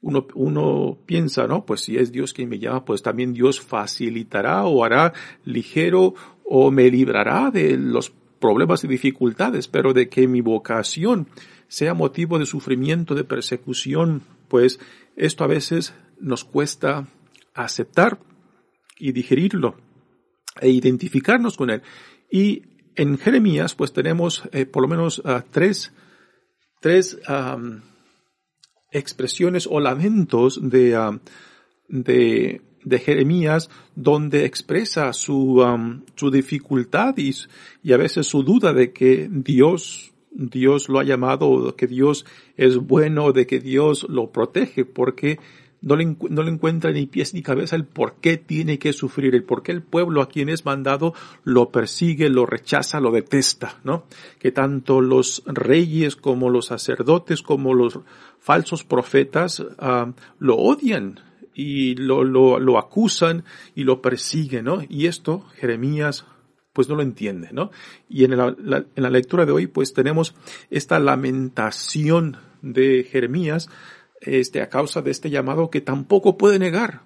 uno, 0.00 0.26
uno 0.34 0.98
piensa, 1.06 1.46
¿no? 1.46 1.64
Pues 1.64 1.80
si 1.80 1.96
es 1.96 2.12
Dios 2.12 2.32
quien 2.32 2.48
me 2.48 2.58
llama, 2.58 2.84
pues 2.84 3.02
también 3.02 3.32
Dios 3.32 3.60
facilitará 3.60 4.64
o 4.64 4.84
hará 4.84 5.12
ligero 5.44 6.14
o 6.44 6.70
me 6.70 6.90
librará 6.90 7.50
de 7.50 7.76
los 7.76 8.12
problemas 8.40 8.84
y 8.84 8.88
dificultades, 8.88 9.68
pero 9.68 9.92
de 9.92 10.08
que 10.08 10.28
mi 10.28 10.40
vocación 10.40 11.28
sea 11.68 11.94
motivo 11.94 12.38
de 12.38 12.46
sufrimiento, 12.46 13.14
de 13.14 13.24
persecución, 13.24 14.22
pues 14.48 14.80
esto 15.16 15.44
a 15.44 15.48
veces 15.48 15.94
nos 16.20 16.44
cuesta 16.44 17.08
aceptar 17.54 18.18
y 18.98 19.12
digerirlo 19.12 19.76
e 20.60 20.70
identificarnos 20.70 21.56
con 21.56 21.70
él. 21.70 21.82
Y 22.30 22.62
en 22.96 23.18
Jeremías, 23.18 23.74
pues 23.74 23.92
tenemos 23.92 24.48
eh, 24.52 24.66
por 24.66 24.82
lo 24.82 24.88
menos 24.88 25.20
uh, 25.20 25.42
tres, 25.50 25.92
tres 26.80 27.18
expresiones 28.90 29.68
o 29.70 29.80
lamentos 29.80 30.58
de, 30.62 31.18
de, 31.88 32.62
de, 32.84 32.98
Jeremías 32.98 33.70
donde 33.94 34.44
expresa 34.44 35.12
su, 35.12 35.60
um, 35.60 36.02
su 36.14 36.30
dificultad 36.30 37.16
y, 37.16 37.34
y, 37.82 37.92
a 37.92 37.96
veces 37.96 38.26
su 38.26 38.42
duda 38.42 38.72
de 38.72 38.92
que 38.92 39.28
Dios 39.30 40.12
Dios 40.30 40.88
lo 40.88 41.00
ha 41.00 41.04
llamado, 41.04 41.74
que 41.74 41.86
Dios 41.86 42.24
es 42.56 42.76
bueno, 42.76 43.32
de 43.32 43.46
que 43.46 43.58
Dios 43.58 44.06
lo 44.08 44.30
protege, 44.30 44.84
porque 44.84 45.38
no 45.80 45.96
le, 45.96 46.16
no 46.28 46.42
le 46.42 46.50
encuentra 46.50 46.92
ni 46.92 47.06
pies 47.06 47.34
ni 47.34 47.42
cabeza 47.42 47.76
el 47.76 47.84
por 47.84 48.14
qué 48.14 48.36
tiene 48.36 48.78
que 48.78 48.92
sufrir, 48.92 49.34
el 49.34 49.44
por 49.44 49.62
qué 49.62 49.72
el 49.72 49.82
pueblo 49.82 50.22
a 50.22 50.28
quien 50.28 50.48
es 50.48 50.64
mandado 50.64 51.14
lo 51.44 51.70
persigue, 51.70 52.28
lo 52.28 52.46
rechaza, 52.46 53.00
lo 53.00 53.10
detesta, 53.10 53.78
¿no? 53.84 54.04
Que 54.38 54.50
tanto 54.50 55.00
los 55.00 55.42
reyes 55.46 56.16
como 56.16 56.50
los 56.50 56.66
sacerdotes 56.66 57.42
como 57.42 57.74
los 57.74 58.00
falsos 58.40 58.84
profetas 58.84 59.60
uh, 59.60 60.12
lo 60.38 60.56
odian 60.56 61.20
y 61.60 61.96
lo, 61.96 62.22
lo, 62.22 62.78
acusan 62.78 63.42
y 63.74 63.82
lo 63.82 64.00
persiguen, 64.00 64.66
¿no? 64.66 64.80
Y 64.88 65.06
esto 65.06 65.44
Jeremías 65.56 66.24
pues 66.72 66.88
no 66.88 66.94
lo 66.94 67.02
entiende, 67.02 67.48
¿no? 67.50 67.72
Y 68.08 68.22
en 68.22 68.36
la, 68.36 68.54
la, 68.56 68.86
en 68.94 69.02
la 69.02 69.10
lectura 69.10 69.44
de 69.44 69.50
hoy 69.50 69.66
pues 69.66 69.92
tenemos 69.92 70.36
esta 70.70 71.00
lamentación 71.00 72.36
de 72.62 73.02
Jeremías 73.10 73.68
este, 74.20 74.62
a 74.62 74.68
causa 74.68 75.02
de 75.02 75.10
este 75.10 75.30
llamado 75.30 75.68
que 75.68 75.80
tampoco 75.80 76.38
puede 76.38 76.60
negar, 76.60 77.02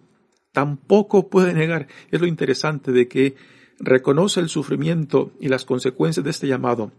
tampoco 0.52 1.30
puede 1.30 1.54
negar. 1.54 1.88
Es 2.11 2.21
lo 2.21 2.26
interesante 2.26 2.92
de 2.92 3.09
que 3.09 3.37
reconoce 3.78 4.40
el 4.40 4.50
sufrimiento 4.50 5.32
y 5.40 5.49
las 5.49 5.64
consecuencias 5.64 6.25
de 6.25 6.30
este 6.30 6.47
llamado. 6.47 6.92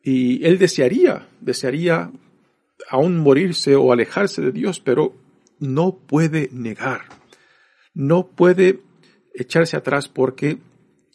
Y 0.00 0.46
él 0.46 0.58
desearía, 0.58 1.28
desearía 1.40 2.12
aún 2.88 3.18
morirse 3.18 3.74
o 3.74 3.92
alejarse 3.92 4.42
de 4.42 4.52
Dios, 4.52 4.78
pero 4.78 5.25
no 5.58 5.96
puede 5.96 6.48
negar. 6.52 7.02
No 7.94 8.28
puede 8.28 8.80
echarse 9.34 9.76
atrás 9.76 10.08
porque 10.08 10.58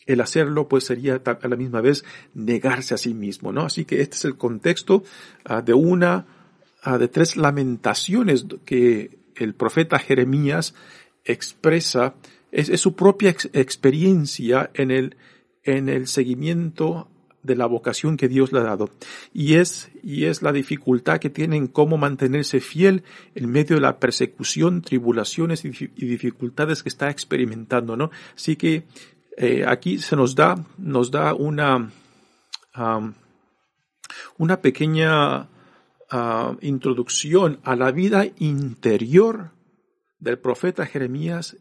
el 0.06 0.22
hacerlo 0.22 0.68
pues 0.68 0.86
sería 0.86 1.22
a 1.24 1.48
la 1.48 1.56
misma 1.56 1.82
vez 1.82 2.04
negarse 2.34 2.94
a 2.94 2.98
sí 2.98 3.14
mismo, 3.14 3.52
¿no? 3.52 3.62
Así 3.62 3.86
que 3.86 4.02
este 4.02 4.16
es 4.16 4.26
el 4.26 4.38
contexto 4.38 5.04
uh, 5.50 5.62
de 5.62 5.74
una 5.74 6.26
de 6.98 7.08
tres 7.08 7.38
lamentaciones 7.38 8.46
que 8.66 9.20
el 9.36 9.54
profeta 9.54 10.00
Jeremías 10.00 10.74
expresa, 11.24 12.16
es, 12.52 12.68
su 12.82 12.96
propia 12.96 13.30
ex 13.30 13.50
experiencia 13.54 14.72
en 14.74 14.90
el, 14.90 15.16
en 15.64 15.90
el 15.90 16.08
seguimiento 16.08 17.11
de 17.44 17.56
la 17.56 17.66
vocación 17.66 18.18
que 18.18 18.28
Dios 18.28 18.52
le 18.52 18.60
ha 18.60 18.64
dado. 18.64 18.90
Y 19.34 19.56
es, 19.56 19.90
y 20.04 20.26
es 20.26 20.42
la 20.42 20.52
dificultad 20.52 21.20
que 21.20 21.30
tiene 21.30 21.58
en 21.58 21.68
cómo 21.68 21.98
mantenerse 21.98 22.60
fiel 22.60 23.04
en 23.36 23.50
medio 23.50 23.76
de 23.76 23.82
la 23.82 24.00
persecución, 24.00 24.82
tribulaciones 24.82 25.66
y, 25.66 25.70
dificultades 25.70 26.84
que 26.84 26.90
está 26.90 27.10
experimentando, 27.10 27.98
¿no? 27.98 28.12
Así 28.36 28.56
que 28.56 28.84
eh, 29.38 29.64
aquí 29.68 29.98
se 30.00 30.16
nos 30.16 30.36
da, 30.36 30.56
nos 30.78 31.10
da 31.12 31.34
una, 31.34 31.92
una 34.38 34.62
pequeña 34.62 35.48
introducción 36.60 37.60
a 37.64 37.76
la 37.76 37.92
vida 37.92 38.26
interior 38.38 39.52
del 40.20 40.38
profeta 40.38 40.86
Jeremías 40.86 41.58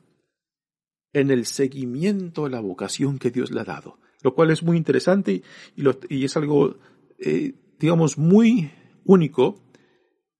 en 1.12 1.30
el 1.30 1.46
seguimiento 1.46 2.44
de 2.44 2.50
la 2.50 2.60
vocación 2.60 3.18
que 3.18 3.30
Dios 3.30 3.50
le 3.50 3.60
ha 3.60 3.64
dado, 3.64 3.98
lo 4.22 4.34
cual 4.34 4.50
es 4.50 4.62
muy 4.62 4.76
interesante 4.76 5.42
y, 5.76 5.82
lo, 5.82 5.98
es 6.08 6.36
algo, 6.36 6.78
eh, 7.18 7.54
digamos, 7.78 8.18
muy 8.18 8.70
único 9.04 9.60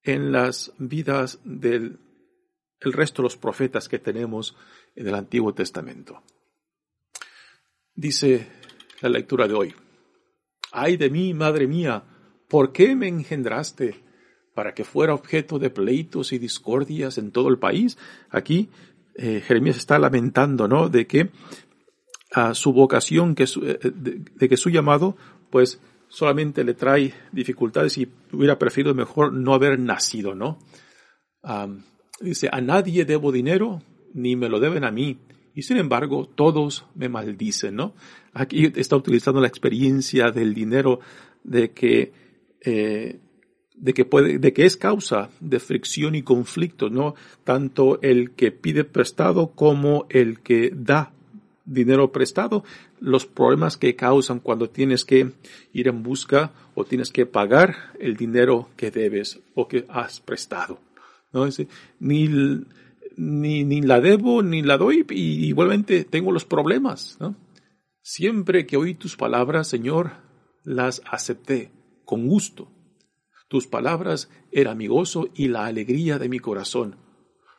en 0.03 0.33
las 0.33 0.73
vidas 0.79 1.41
del 1.45 1.99
el 2.81 2.95
resto 2.95 3.21
de 3.21 3.25
los 3.25 3.37
profetas 3.37 3.91
que 3.91 3.99
tenemos 3.99 4.57
en 4.97 5.07
el 5.07 5.15
Antiguo 5.15 5.53
Testamento. 5.53 6.23
Dice 7.95 8.47
la 9.03 9.11
lectura 9.11 9.47
de 9.47 9.53
hoy, 9.53 9.75
ay 10.73 10.97
de 10.97 11.11
mí, 11.11 11.35
madre 11.35 11.67
mía, 11.67 12.05
¿Por 12.51 12.73
qué 12.73 12.97
me 12.97 13.07
engendraste? 13.07 14.03
Para 14.55 14.75
que 14.75 14.83
fuera 14.83 15.15
objeto 15.15 15.61
de 15.61 15.71
pleitos 15.71 16.33
y 16.33 16.39
discordias 16.39 17.17
en 17.17 17.31
todo 17.31 17.49
el 17.49 17.61
país. 17.61 17.97
Aquí 18.29 18.71
eh, 19.15 19.41
Jeremías 19.47 19.77
está 19.77 20.01
lamentando, 20.01 20.67
¿no? 20.67 20.89
De 20.89 21.07
que 21.07 21.31
a 22.33 22.55
su 22.55 22.73
vocación, 22.73 23.35
que 23.35 23.45
eh, 23.45 23.79
de, 23.93 24.49
que 24.49 24.57
su 24.57 24.71
llamado, 24.71 25.17
pues 25.51 25.81
solamente 26.09 26.65
le 26.65 26.75
trae 26.75 27.15
dificultades 27.33 27.97
y 27.99 28.09
hubiera 28.33 28.59
preferido 28.59 28.95
mejor 28.95 29.33
no 29.33 29.55
haber 29.55 29.79
nacido, 29.79 30.35
¿no? 30.35 30.59
Dice, 32.21 32.49
a 32.53 32.61
nadie 32.61 33.05
debo 33.05 33.33
dinero, 33.33 33.83
ni 34.13 34.37
me 34.37 34.49
lo 34.49 34.61
deben 34.61 34.85
a 34.85 34.91
mí. 34.91 35.19
Y 35.55 35.63
sin 35.63 35.79
embargo, 35.79 36.27
todos 36.27 36.87
me 36.95 37.09
maldicen, 37.09 37.77
¿no? 37.77 37.95
Aquí 38.33 38.71
está 38.77 38.97
utilizando 38.97 39.41
la 39.41 39.49
experiencia 39.49 40.31
del 40.31 40.55
dinero 40.55 41.01
de 41.43 41.73
que 41.73 42.13
eh, 42.63 43.21
de 43.75 43.95
que 43.95 44.05
puede, 44.05 44.39
de 44.39 44.53
que 44.53 44.67
es 44.67 44.77
causa 44.77 45.31
de 45.41 45.59
fricción 45.59 46.15
y 46.15 46.23
conflicto, 46.23 46.91
¿no? 46.91 47.15
Tanto 47.45 48.01
el 48.03 48.33
que 48.33 48.53
pide 48.53 48.85
prestado 48.85 49.53
como 49.53 50.07
el 50.11 50.41
que 50.41 50.71
da 50.75 51.15
dinero 51.73 52.13
prestado, 52.13 52.65
los 53.01 53.27
problemas 53.27 53.77
que 53.77 53.97
causan 53.97 54.41
cuando 54.41 54.69
tienes 54.69 55.05
que 55.05 55.33
ir 55.73 55.89
en 55.89 56.03
busca 56.03 56.53
o 56.75 56.85
tienes 56.85 57.11
que 57.11 57.27
pagar 57.27 57.93
el 57.99 58.17
dinero 58.17 58.69
que 58.77 58.91
debes 58.91 59.41
o 59.55 59.69
que 59.69 59.87
has 59.89 60.21
prestado. 60.21 60.81
¿no? 61.33 61.47
Ni, 62.01 62.29
ni, 63.17 63.65
ni 63.65 63.83
la 63.83 64.01
debo 64.01 64.43
ni 64.43 64.63
la 64.63 64.79
doy 64.79 65.07
y 65.11 65.47
igualmente 65.47 66.05
tengo 66.05 66.33
los 66.33 66.45
problemas. 66.45 67.19
Siempre 68.03 68.67
que 68.67 68.77
oí 68.77 68.95
tus 68.95 69.17
palabras, 69.17 69.69
Señor, 69.69 70.13
las 70.65 71.03
acepté 71.11 71.71
con 72.05 72.27
gusto. 72.27 72.69
Tus 73.49 73.67
palabras 73.67 74.31
eran 74.53 74.79
mi 74.79 74.87
gozo 74.87 75.29
y 75.35 75.49
la 75.49 75.67
alegría 75.67 76.19
de 76.19 76.29
mi 76.29 76.39
corazón, 76.39 76.97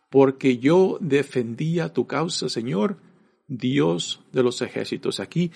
porque 0.10 0.58
yo 0.58 0.97
defendía 1.02 1.93
tu 1.93 2.08
causa, 2.08 2.50
Señor, 2.50 2.97
Dios 3.52 4.22
de 4.32 4.44
los 4.44 4.62
ejércitos. 4.62 5.20
Aquí 5.20 5.52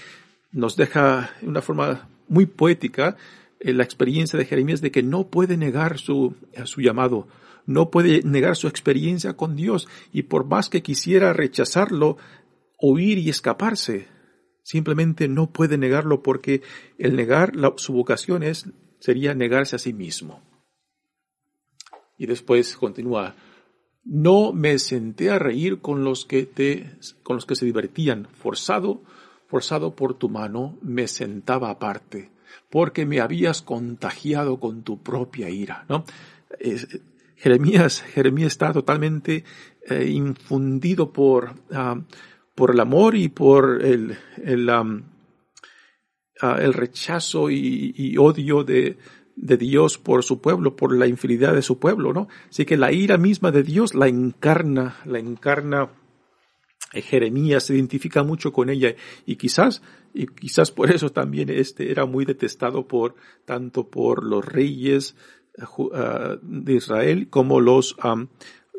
nos 0.52 0.76
deja 0.76 1.32
de 1.42 1.48
una 1.48 1.62
forma 1.62 2.10
muy 2.28 2.46
poética 2.46 3.16
eh, 3.60 3.74
la 3.74 3.84
experiencia 3.84 4.38
de 4.38 4.46
Jeremías 4.46 4.82
de 4.82 4.92
que 4.92 5.02
no 5.02 5.28
puede 5.28 5.56
negar 5.56 5.98
su, 5.98 6.36
su 6.66 6.82
llamado, 6.82 7.28
no 7.66 7.90
puede 7.90 8.22
negar 8.24 8.58
su 8.58 8.68
experiencia 8.68 9.38
con 9.38 9.56
Dios 9.56 9.88
y 10.12 10.24
por 10.24 10.46
más 10.46 10.70
que 10.70 10.84
quisiera 10.84 11.32
rechazarlo, 11.32 12.18
huir 12.80 13.18
y 13.18 13.30
escaparse, 13.30 14.08
simplemente 14.62 15.30
no 15.30 15.52
puede 15.52 15.78
negarlo 15.78 16.22
porque 16.22 16.62
el 16.98 17.16
negar 17.16 17.54
su 17.78 17.94
vocación 17.94 18.44
es 18.44 18.66
sería 19.00 19.34
negarse 19.34 19.78
a 19.78 19.80
sí 19.80 19.94
mismo. 19.94 20.42
Y 22.18 22.26
después 22.26 22.76
continúa, 22.76 23.36
no 24.06 24.54
me 24.54 24.78
senté 24.78 25.32
a 25.32 25.40
reír 25.40 25.80
con 25.82 26.04
los 26.04 26.26
que 26.26 26.46
te, 26.46 26.92
con 27.24 27.38
los 27.38 27.46
que 27.46 27.56
se 27.56 27.66
divertían, 27.66 28.28
forzado, 28.32 29.02
forzado 29.48 29.96
por 29.96 30.14
tu 30.14 30.30
mano, 30.30 30.78
me 30.82 31.08
sentaba 31.08 31.72
aparte, 31.72 32.30
porque 32.70 33.06
me 33.06 33.20
habías 33.20 33.64
contagiado 33.64 34.60
con 34.60 34.84
tu 34.84 35.02
propia 35.02 35.50
ira, 35.50 35.86
¿no? 35.90 36.06
Jeremías, 37.36 38.02
Jeremías 38.02 38.54
está 38.54 38.72
totalmente 38.72 39.44
eh, 39.90 40.08
infundido 40.08 41.12
por, 41.12 41.56
uh, 41.72 42.02
por 42.54 42.72
el 42.72 42.80
amor 42.80 43.16
y 43.16 43.30
por 43.30 43.84
el, 43.84 44.18
el, 44.38 44.70
uh, 44.70 45.04
el 46.60 46.74
rechazo 46.74 47.50
y 47.50 48.16
odio 48.18 48.64
de, 48.64 48.98
de, 49.36 49.58
Dios 49.58 49.98
por 49.98 50.24
su 50.24 50.42
pueblo, 50.42 50.76
por 50.76 50.96
la 50.96 51.08
infidelidad 51.08 51.54
de 51.54 51.62
su 51.62 51.80
pueblo, 51.80 52.14
¿no? 52.14 52.28
Así 52.50 52.66
que 52.66 52.78
la 52.78 52.92
ira 52.92 53.18
misma 53.18 53.52
de 53.52 53.64
Dios 53.64 53.96
la 53.96 54.08
encarna, 54.08 54.98
la 55.06 55.20
encarna 55.20 55.90
eh, 56.94 57.02
Jeremías 57.02 57.64
se 57.64 57.76
identifica 57.76 58.24
mucho 58.24 58.52
con 58.52 58.70
ella 58.70 58.96
y 59.26 59.36
quizás 59.36 59.82
y 60.14 60.28
quizás 60.28 60.72
por 60.72 60.92
eso 60.92 61.12
también 61.12 61.50
este 61.50 61.92
era 61.92 62.06
muy 62.06 62.26
detestado 62.26 62.88
por 62.88 63.16
tanto 63.46 63.90
por 63.90 64.24
los 64.24 64.46
reyes 64.46 65.16
uh, 65.78 65.90
de 66.42 66.74
Israel 66.74 67.28
como 67.30 67.60
los 67.60 67.98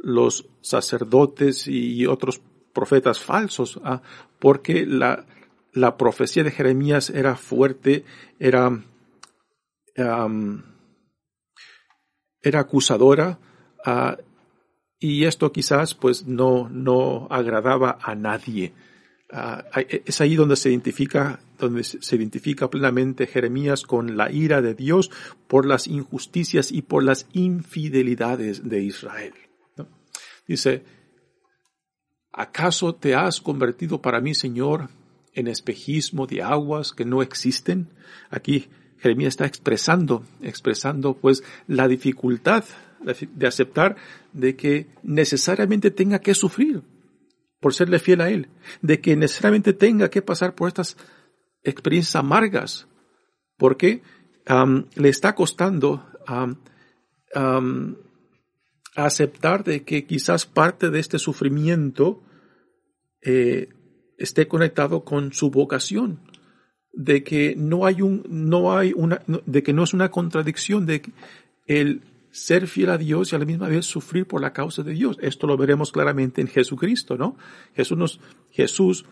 los 0.03 0.49
sacerdotes 0.61 1.69
y 1.69 2.07
otros 2.07 2.41
profetas 2.73 3.21
falsos, 3.21 3.81
¿ah? 3.83 4.03
porque 4.39 4.87
la 4.87 5.27
la 5.77 5.99
profecía 5.99 6.43
de 6.43 6.51
Jeremías 6.51 7.11
era 7.11 7.37
fuerte, 7.37 8.05
era, 8.41 8.83
era 9.97 10.61
acusadora, 12.61 13.39
uh, 13.87 14.13
y 14.99 15.25
esto 15.25 15.53
quizás 15.53 15.95
pues 15.95 16.27
no, 16.27 16.69
no 16.69 17.27
agradaba 17.31 17.99
a 18.03 18.15
nadie. 18.15 18.73
Uh, 19.33 19.63
es 20.05 20.21
ahí 20.21 20.37
donde 20.37 20.57
se 20.57 20.71
identifica, 20.71 21.41
donde 21.59 21.85
se 21.85 22.17
identifica 22.17 22.71
plenamente 22.71 23.27
Jeremías 23.27 23.83
con 23.83 24.17
la 24.17 24.31
ira 24.31 24.63
de 24.63 24.75
Dios 24.75 25.11
por 25.49 25.67
las 25.67 25.87
injusticias 25.87 26.71
y 26.71 26.83
por 26.83 27.03
las 27.03 27.27
infidelidades 27.33 28.69
de 28.69 28.83
Israel. 28.83 29.35
Dice, 30.47 30.85
¿acaso 32.33 32.95
te 32.95 33.17
has 33.17 33.41
convertido 33.41 34.01
para 34.01 34.21
mí, 34.21 34.35
Señor, 34.35 34.89
en 35.37 35.49
espejismo 35.49 36.27
de 36.27 36.43
aguas 36.43 36.93
que 36.93 37.05
no 37.05 37.23
existen. 37.23 37.91
Aquí 38.31 38.69
Jeremías 38.99 39.33
está 39.33 39.47
expresando, 39.47 40.25
expresando 40.43 41.15
pues 41.15 41.43
la 41.67 41.89
dificultad 41.89 42.65
de 43.35 43.47
aceptar 43.47 43.97
de 44.33 44.57
que 44.57 44.87
necesariamente 45.03 45.91
tenga 45.91 46.21
que 46.21 46.35
sufrir 46.35 46.83
por 47.61 47.75
serle 47.75 47.99
fiel 47.99 48.21
a 48.21 48.31
Él, 48.31 48.49
de 48.83 49.01
que 49.01 49.17
necesariamente 49.17 49.73
tenga 49.73 50.11
que 50.11 50.23
pasar 50.23 50.55
por 50.55 50.69
estas 50.69 50.97
experiencias 51.63 52.17
amargas, 52.17 52.87
porque 53.57 54.03
le 54.97 55.09
está 55.09 55.35
costando 55.35 56.05
aceptar 58.95 59.65
de 59.65 59.85
que 59.85 60.07
quizás 60.07 60.47
parte 60.47 60.91
de 60.91 61.01
este 61.01 61.19
sufrimiento 61.19 62.23
eh, 63.21 63.69
esté 64.17 64.49
conectado 64.49 65.05
con 65.05 65.33
su 65.33 65.51
vocación, 65.51 66.21
de 66.97 67.23
que 67.23 67.55
no 67.57 67.87
hay 67.87 68.03
un, 68.03 68.25
no 68.29 68.77
hay 68.77 68.93
una, 68.97 69.23
de 69.27 69.63
que 69.63 69.73
no 69.73 69.85
es 69.85 69.95
una 69.95 70.11
contradicción 70.11 70.87
de 70.87 71.03
el 71.67 72.03
ser 72.31 72.67
fiel 72.67 72.91
a 72.91 72.99
Dios 72.99 73.33
y 73.33 73.37
a 73.37 73.39
la 73.39 73.45
misma 73.45 73.69
vez 73.69 73.87
sufrir 73.87 74.27
por 74.27 74.41
la 74.41 74.53
causa 74.53 74.83
de 74.83 74.93
Dios. 74.93 75.19
Esto 75.21 75.47
lo 75.47 75.57
veremos 75.57 75.93
claramente 75.93 76.41
en 76.41 76.49
Jesucristo, 76.49 77.17
¿no? 77.17 77.37
Jesús 77.75 77.97
nos, 77.97 78.21
Jesús 78.51 79.05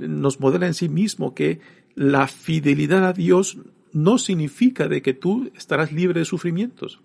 nos 0.00 0.40
modela 0.40 0.66
en 0.66 0.74
sí 0.74 0.88
mismo 0.88 1.34
que 1.34 1.60
la 1.94 2.26
fidelidad 2.26 3.04
a 3.04 3.12
Dios 3.12 3.58
no 3.92 4.18
significa 4.18 4.88
de 4.88 5.02
que 5.02 5.14
tú 5.14 5.50
estarás 5.56 5.92
libre 5.92 6.20
de 6.20 6.24
sufrimientos. 6.24 7.00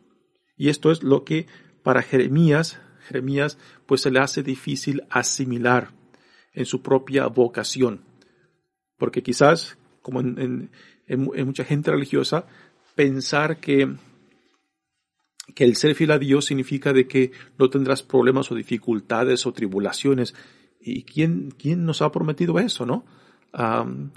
Y 0.57 0.69
esto 0.69 0.91
es 0.91 1.03
lo 1.03 1.23
que 1.23 1.47
para 1.83 2.01
Jeremías, 2.01 2.79
Jeremías 3.07 3.57
pues 3.85 4.01
se 4.01 4.11
le 4.11 4.19
hace 4.19 4.43
difícil 4.43 5.03
asimilar 5.09 5.91
en 6.53 6.65
su 6.65 6.81
propia 6.81 7.27
vocación. 7.27 8.01
Porque 8.97 9.23
quizás, 9.23 9.77
como 10.05 10.19
en, 10.19 10.69
mucha 11.07 11.65
gente 11.65 11.89
religiosa, 11.89 12.45
pensar 12.93 13.57
que, 13.57 13.95
que 15.55 15.63
el 15.63 15.75
ser 15.75 15.95
fiel 15.95 16.11
a 16.11 16.19
Dios 16.19 16.45
significa 16.45 16.93
de 16.93 17.07
que 17.07 17.31
no 17.57 17.71
tendrás 17.71 18.03
problemas 18.03 18.51
o 18.51 18.55
dificultades 18.55 19.47
o 19.47 19.51
tribulaciones. 19.51 20.35
¿Y 20.79 21.01
quién, 21.05 21.55
quién 21.57 21.85
nos 21.85 22.03
ha 22.03 22.11
prometido 22.11 22.59
eso, 22.59 22.85
no? 22.85 23.03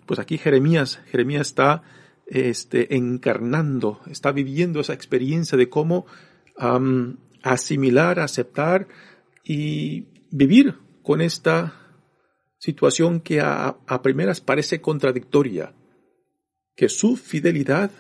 pues 0.05 0.19
aquí 0.19 0.37
Jeremías, 0.37 1.01
Jeremías 1.13 1.47
está 1.47 1.85
este, 2.27 2.97
encarnando, 2.97 4.01
está 4.11 4.33
viviendo 4.33 4.81
esa 4.81 4.95
experiencia 4.95 5.57
de 5.57 5.69
cómo 5.69 6.07
asimilar, 7.43 8.19
aceptar 8.19 8.89
y 9.45 10.07
vivir 10.33 10.75
con 11.03 11.21
esta 11.21 11.89
situación 12.59 13.21
que 13.21 13.41
a, 13.41 13.77
primeras 14.03 14.41
parece 14.41 14.81
contradictoria, 14.81 15.73
que 16.79 16.89
su 16.89 17.17
fidelidad 17.17 17.91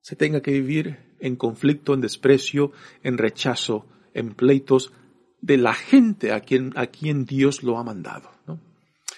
se 0.00 0.16
tenga 0.16 0.40
que 0.40 0.52
vivir 0.52 1.14
en 1.20 1.36
conflicto, 1.36 1.92
en 1.92 2.00
desprecio, 2.00 2.72
en 3.02 3.18
rechazo, 3.18 3.84
en 4.14 4.32
pleitos 4.32 4.94
de 5.42 5.58
la 5.58 5.74
gente 5.74 6.32
a 6.32 6.40
quien, 6.40 6.72
a 6.74 6.86
quien 6.86 7.26
Dios 7.26 7.62
lo 7.62 7.76
ha 7.76 7.84
mandado. 7.84 8.30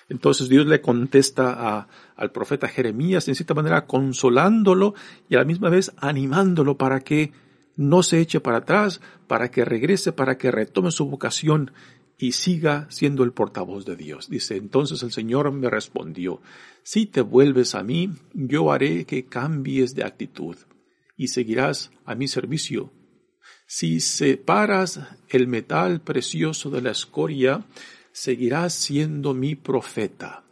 Entonces 0.08 0.48
Dios 0.48 0.66
le 0.66 0.80
contesta 0.80 1.86
al 2.16 2.32
profeta 2.32 2.66
Jeremías 2.66 3.28
en 3.28 3.36
cierta 3.36 3.54
manera 3.54 3.86
consolándolo 3.86 4.94
y 5.28 5.36
a 5.36 5.38
la 5.38 5.44
misma 5.44 5.70
vez 5.70 5.92
animándolo 5.98 6.76
para 6.76 6.98
que 6.98 7.30
no 7.76 8.02
se 8.02 8.18
eche 8.18 8.40
para 8.40 8.56
atrás, 8.56 9.00
para 9.28 9.52
que 9.52 9.64
regrese, 9.64 10.10
para 10.10 10.36
que 10.36 10.50
retome 10.50 10.90
su 10.90 11.08
vocación 11.08 11.70
y 12.18 12.32
siga 12.32 12.88
siendo 12.90 13.22
el 13.22 13.32
portavoz 13.32 13.86
de 13.86 13.94
Dios. 13.94 14.28
Dice, 14.28 14.56
entonces 14.56 15.02
el 15.04 15.12
Señor 15.12 15.50
me 15.52 15.70
respondió, 15.70 16.42
si 16.82 17.06
te 17.06 17.20
vuelves 17.20 17.76
a 17.76 17.84
mí, 17.84 18.10
yo 18.34 18.72
haré 18.72 19.04
que 19.04 19.26
cambies 19.26 19.94
de 19.94 20.02
actitud 20.02 20.56
y 21.16 21.28
seguirás 21.28 21.92
a 22.04 22.16
mi 22.16 22.26
servicio. 22.26 22.92
Si 23.66 24.00
separas 24.00 25.00
el 25.28 25.46
metal 25.46 26.00
precioso 26.00 26.70
de 26.70 26.82
la 26.82 26.90
escoria, 26.90 27.64
seguirás 28.10 28.74
siendo 28.74 29.32
mi 29.32 29.54
profeta. 29.54 30.44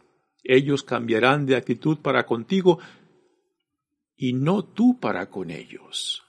Ellos 0.43 0.83
cambiarán 0.83 1.45
de 1.45 1.57
actitud 1.57 1.97
para 1.97 2.25
contigo 2.25 2.79
y 4.15 4.33
no 4.33 4.63
tú 4.63 4.99
para 4.99 5.29
con 5.29 5.51
ellos. 5.51 6.23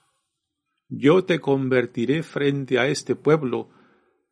Yo 0.89 1.23
te 1.23 1.39
convertiré 1.39 2.23
frente 2.23 2.79
a 2.79 2.87
este 2.87 3.15
pueblo 3.15 3.69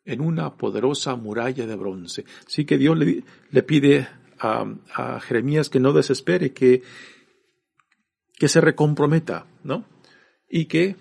en 0.07 0.21
una 0.21 0.55
poderosa 0.55 1.15
muralla 1.15 1.67
de 1.67 1.75
bronce. 1.75 2.25
Así 2.47 2.65
que 2.65 2.77
Dios 2.77 2.97
le, 2.97 3.63
pide 3.63 4.07
a, 4.39 5.19
Jeremías 5.19 5.69
que 5.69 5.81
no 5.81 5.91
desespere, 5.93 6.53
que, 6.53 6.81
que 8.37 8.47
se 8.47 8.61
recomprometa, 8.61 9.45
¿no? 9.63 9.83
Y 10.49 10.65
que 10.65 10.95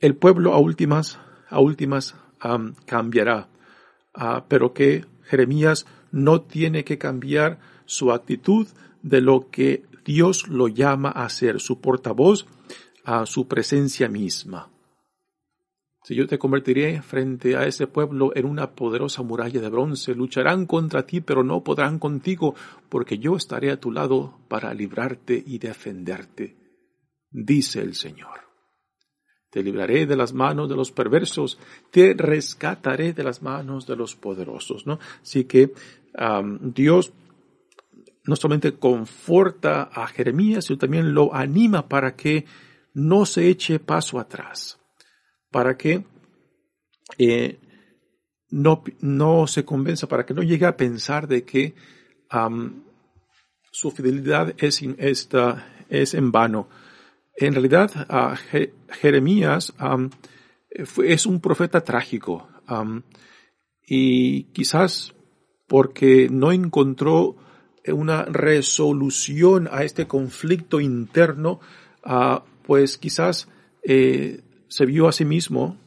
el 0.00 0.16
pueblo 0.16 0.52
a 0.52 0.58
últimas, 0.58 1.20
a 1.48 1.60
últimas 1.60 2.16
cambiará. 2.86 3.48
Ah, 4.12 4.44
pero 4.48 4.74
que 4.74 5.04
Jeremías 5.22 5.86
no 6.10 6.42
tiene 6.42 6.84
que 6.84 6.98
cambiar 6.98 7.58
su 7.86 8.12
actitud 8.12 8.66
de 9.02 9.20
lo 9.20 9.50
que 9.50 9.84
Dios 10.04 10.48
lo 10.48 10.68
llama 10.68 11.10
a 11.10 11.28
ser, 11.28 11.60
su 11.60 11.80
portavoz 11.80 12.46
a 13.04 13.26
su 13.26 13.46
presencia 13.46 14.08
misma. 14.08 14.73
Si 16.04 16.14
yo 16.14 16.26
te 16.26 16.38
convertiré 16.38 17.02
frente 17.02 17.56
a 17.56 17.66
ese 17.66 17.88
pueblo 17.88 18.30
en 18.36 18.44
una 18.44 18.72
poderosa 18.76 19.22
muralla 19.22 19.60
de 19.60 19.68
bronce, 19.68 20.14
lucharán 20.14 20.66
contra 20.66 21.06
ti, 21.06 21.20
pero 21.20 21.42
no 21.42 21.64
podrán 21.64 21.98
contigo, 21.98 22.54
porque 22.88 23.18
yo 23.18 23.36
estaré 23.36 23.72
a 23.72 23.80
tu 23.80 23.90
lado 23.90 24.38
para 24.48 24.72
librarte 24.72 25.42
y 25.44 25.58
defenderte, 25.58 26.56
dice 27.30 27.80
el 27.80 27.94
Señor 27.94 28.44
te 29.54 29.62
libraré 29.62 30.04
de 30.04 30.16
las 30.16 30.32
manos 30.32 30.68
de 30.68 30.74
los 30.74 30.90
perversos, 30.90 31.60
te 31.92 32.12
rescataré 32.12 33.12
de 33.12 33.22
las 33.22 33.40
manos 33.40 33.86
de 33.86 33.94
los 33.94 34.16
poderosos, 34.16 34.84
¿no? 34.84 34.98
Así 35.22 35.44
que 35.44 35.72
Dios 36.60 37.12
no 38.24 38.34
solamente 38.34 38.72
conforta 38.72 39.84
a 39.84 40.08
Jeremías, 40.08 40.64
sino 40.64 40.76
también 40.76 41.14
lo 41.14 41.32
anima 41.32 41.88
para 41.88 42.16
que 42.16 42.46
no 42.94 43.26
se 43.26 43.48
eche 43.48 43.78
paso 43.78 44.18
atrás, 44.18 44.80
para 45.54 45.76
que 45.76 46.02
eh, 47.16 47.60
no, 48.50 48.82
no 48.98 49.46
se 49.46 49.64
convenza, 49.64 50.08
para 50.08 50.26
que 50.26 50.34
no 50.34 50.42
llegue 50.42 50.66
a 50.66 50.76
pensar 50.76 51.28
de 51.28 51.44
que 51.44 51.76
su 53.70 53.92
fidelidad 53.92 54.52
es, 54.58 54.82
en 54.82 56.32
vano. 56.32 56.68
En 57.36 57.52
realidad, 57.52 57.88
Jeremías 58.88 59.72
es 61.04 61.24
un 61.24 61.40
profeta 61.40 61.84
trágico 61.84 62.48
y 63.86 64.44
quizás 64.54 65.14
porque 65.68 66.28
no 66.32 66.50
encontró 66.50 67.36
una 67.86 68.24
resolución 68.24 69.68
a 69.70 69.84
este 69.84 70.08
conflicto 70.08 70.80
interno, 70.80 71.60
ah, 72.02 72.42
pues 72.64 72.98
quizás 72.98 73.48
eh, 73.84 74.40
se 74.74 74.86
vio 74.86 75.06
a 75.06 75.12
sí 75.12 75.24
mismo 75.24 75.78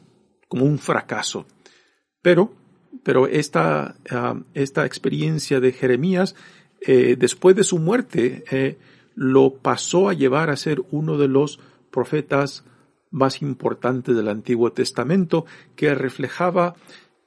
como 0.48 0.64
un 0.64 0.78
fracaso. 0.78 1.44
Pero, 2.22 2.54
pero 3.02 3.26
esta, 3.26 3.96
esta 4.54 4.86
experiencia 4.86 5.60
de 5.60 5.72
Jeremías, 5.72 6.34
eh, 6.80 7.14
después 7.18 7.54
de 7.54 7.64
su 7.64 7.78
muerte, 7.78 8.44
eh, 8.50 8.78
lo 9.14 9.56
pasó 9.56 10.08
a 10.08 10.14
llevar 10.14 10.48
a 10.48 10.56
ser 10.56 10.82
uno 10.90 11.18
de 11.18 11.28
los 11.28 11.60
profetas 11.90 12.64
más 13.10 13.42
importantes 13.42 14.16
del 14.16 14.28
Antiguo 14.28 14.72
Testamento 14.72 15.44
que 15.76 15.94
reflejaba 15.94 16.74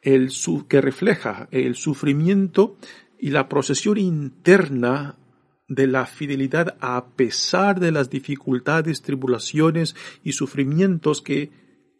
el, 0.01 0.31
que 0.67 0.81
refleja 0.81 1.47
el 1.51 1.75
sufrimiento 1.75 2.75
y 3.19 3.29
la 3.29 3.47
procesión 3.47 3.99
interna 3.99 5.15
de 5.71 5.87
la 5.87 6.05
fidelidad 6.05 6.75
a 6.81 7.05
pesar 7.15 7.79
de 7.79 7.91
las 7.91 8.09
dificultades, 8.09 9.01
tribulaciones 9.01 9.95
y 10.23 10.33
sufrimientos 10.33 11.21
que 11.21 11.49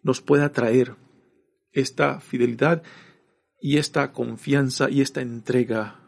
nos 0.04 0.22
pueda 0.22 0.52
traer 0.52 0.96
esta 1.72 2.20
fidelidad 2.20 2.84
y 3.62 3.78
esta 3.78 4.12
confianza 4.12 4.90
y 4.90 5.02
esta 5.02 5.22
entrega 5.22 6.00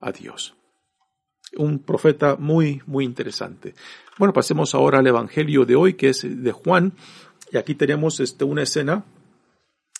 a 0.00 0.12
Dios 0.12 0.54
un 1.56 1.78
profeta 1.78 2.36
muy, 2.36 2.82
muy 2.86 3.04
interesante. 3.04 3.74
Bueno, 4.18 4.32
pasemos 4.32 4.74
ahora 4.74 4.98
al 4.98 5.06
Evangelio 5.06 5.64
de 5.64 5.76
hoy, 5.76 5.94
que 5.94 6.08
es 6.08 6.22
de 6.22 6.52
Juan, 6.52 6.92
y 7.52 7.56
aquí 7.56 7.74
tenemos 7.74 8.20
este, 8.20 8.44
una 8.44 8.62
escena 8.62 9.04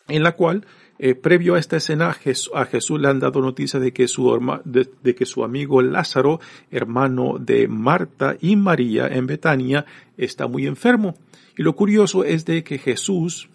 en 0.08 0.22
la 0.22 0.32
cual, 0.32 0.66
eh, 0.98 1.14
previo 1.14 1.54
a 1.54 1.58
esta 1.58 1.76
escena, 1.76 2.10
a 2.54 2.64
Jesús, 2.64 3.00
le 3.00 3.08
han 3.08 3.18
dado 3.18 3.40
noticia 3.40 3.80
de 3.80 3.92
que, 3.92 4.06
su, 4.06 4.40
de, 4.64 5.14
que 5.14 5.26
su 5.26 5.44
amigo 5.44 5.82
Lázaro, 5.82 6.40
hermano 6.70 7.38
de 7.38 7.66
Marta 7.66 8.36
y 8.40 8.56
María 8.56 9.08
en 9.08 9.26
Betania, 9.26 9.86
está 10.16 10.46
muy 10.46 10.66
enfermo. 10.66 11.16
Y 11.56 11.62
lo 11.62 11.74
curioso 11.74 12.24
es 12.24 12.44
de 12.44 12.62
que 12.62 12.78
Jesús 12.78 13.48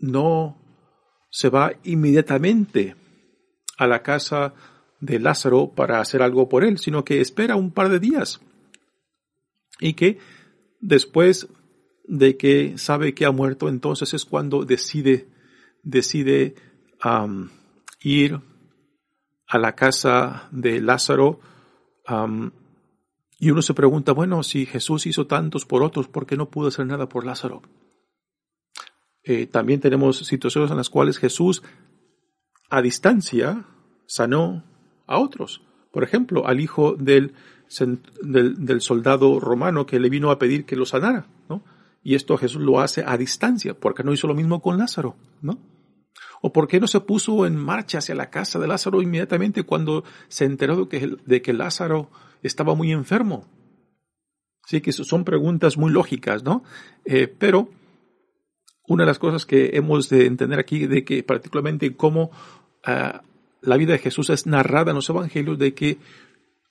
no 0.00 0.60
se 1.30 1.48
va 1.48 1.72
inmediatamente 1.84 2.96
a 3.76 3.86
la 3.86 4.02
casa 4.02 4.54
de 5.00 5.20
Lázaro 5.20 5.72
para 5.74 6.00
hacer 6.00 6.22
algo 6.22 6.48
por 6.48 6.64
él, 6.64 6.78
sino 6.78 7.04
que 7.04 7.20
espera 7.20 7.56
un 7.56 7.70
par 7.70 7.88
de 7.88 8.00
días. 8.00 8.40
y 9.80 9.92
que 9.92 10.18
después 10.80 11.46
de 12.08 12.36
que 12.36 12.78
sabe 12.78 13.14
que 13.14 13.26
ha 13.26 13.30
muerto, 13.30 13.68
entonces 13.68 14.12
es 14.12 14.24
cuando 14.24 14.64
decide, 14.64 15.28
decide 15.88 16.54
ir 18.00 18.40
a 19.46 19.58
la 19.58 19.74
casa 19.74 20.48
de 20.50 20.80
Lázaro. 20.80 21.40
y 23.38 23.50
uno 23.50 23.62
se 23.62 23.74
pregunta, 23.74 24.12
bueno, 24.12 24.42
si 24.42 24.66
Jesús 24.66 25.06
hizo 25.06 25.26
tantos 25.26 25.64
por 25.64 25.82
otros, 25.82 26.08
¿por 26.08 26.26
qué 26.26 26.36
no 26.36 26.50
pudo 26.50 26.68
hacer 26.68 26.86
nada 26.86 27.08
por 27.08 27.24
Lázaro? 27.24 27.62
Eh, 29.22 29.46
también 29.46 29.80
tenemos 29.80 30.18
situaciones 30.18 30.70
en 30.70 30.76
las 30.76 30.90
cuales 30.90 31.18
Jesús 31.18 31.62
a 32.70 32.82
distancia 32.82 33.64
sanó 34.06 34.64
a 35.06 35.18
otros. 35.18 35.62
Por 35.90 36.04
ejemplo, 36.04 36.46
al 36.46 36.60
hijo 36.60 36.94
del, 36.94 37.32
del, 38.22 38.80
soldado 38.80 39.40
romano 39.40 39.86
que 39.86 40.00
le 40.00 40.10
vino 40.10 40.30
a 40.30 40.38
pedir 40.38 40.66
que 40.66 40.76
lo 40.76 40.84
sanara, 40.84 41.26
¿no? 41.48 41.62
Y 42.02 42.14
esto 42.14 42.36
Jesús 42.36 42.62
lo 42.62 42.80
hace 42.80 43.04
a 43.06 43.16
distancia, 43.16 43.74
porque 43.74 44.04
no 44.04 44.12
hizo 44.12 44.26
lo 44.26 44.34
mismo 44.34 44.62
con 44.62 44.78
Lázaro, 44.78 45.16
¿no? 45.42 45.58
¿O 46.40 46.52
por 46.52 46.68
qué 46.68 46.80
no 46.80 46.86
se 46.86 47.00
puso 47.00 47.46
en 47.46 47.56
marcha 47.56 47.98
hacia 47.98 48.14
la 48.14 48.30
casa 48.30 48.58
de 48.58 48.68
Lázaro 48.68 49.02
inmediatamente 49.02 49.64
cuando 49.64 50.04
se 50.28 50.44
enteró 50.44 50.84
de 50.84 50.88
que, 50.88 51.16
de 51.24 51.42
que 51.42 51.52
Lázaro 51.52 52.10
estaba 52.42 52.74
muy 52.74 52.92
enfermo? 52.92 53.46
Sí, 54.66 54.80
que 54.80 54.92
son 54.92 55.24
preguntas 55.24 55.78
muy 55.78 55.90
lógicas, 55.90 56.44
¿no? 56.44 56.62
Eh, 57.04 57.26
pero 57.26 57.70
una 58.86 59.04
de 59.04 59.06
las 59.06 59.18
cosas 59.18 59.46
que 59.46 59.70
hemos 59.74 60.08
de 60.08 60.26
entender 60.26 60.58
aquí, 60.58 60.86
de 60.86 61.04
que 61.04 61.22
particularmente 61.22 61.94
cómo 61.96 62.30
ah, 62.84 63.22
la 63.60 63.76
vida 63.76 63.92
de 63.92 63.98
Jesús 63.98 64.30
es 64.30 64.46
narrada 64.46 64.90
en 64.90 64.96
los 64.96 65.08
evangelios, 65.08 65.58
de 65.58 65.74
que 65.74 65.98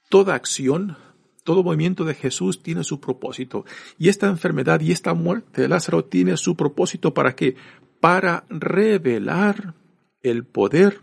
toda 0.08 0.34
acción, 0.34 0.96
todo 1.44 1.62
movimiento 1.62 2.04
de 2.04 2.14
Jesús 2.14 2.62
tiene 2.62 2.84
su 2.84 3.00
propósito. 3.00 3.64
Y 3.98 4.08
esta 4.08 4.26
enfermedad 4.26 4.80
y 4.80 4.92
esta 4.92 5.14
muerte 5.14 5.62
de 5.62 5.68
Lázaro 5.68 6.04
tiene 6.04 6.36
su 6.36 6.56
propósito 6.56 7.14
para 7.14 7.34
qué? 7.34 7.56
Para 8.00 8.44
revelar 8.48 9.74
el 10.22 10.44
poder 10.44 11.00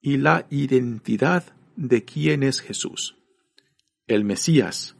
y 0.00 0.18
la 0.18 0.46
identidad 0.50 1.44
de 1.76 2.04
quién 2.04 2.42
es 2.42 2.60
Jesús, 2.60 3.16
el 4.06 4.24
Mesías, 4.24 4.96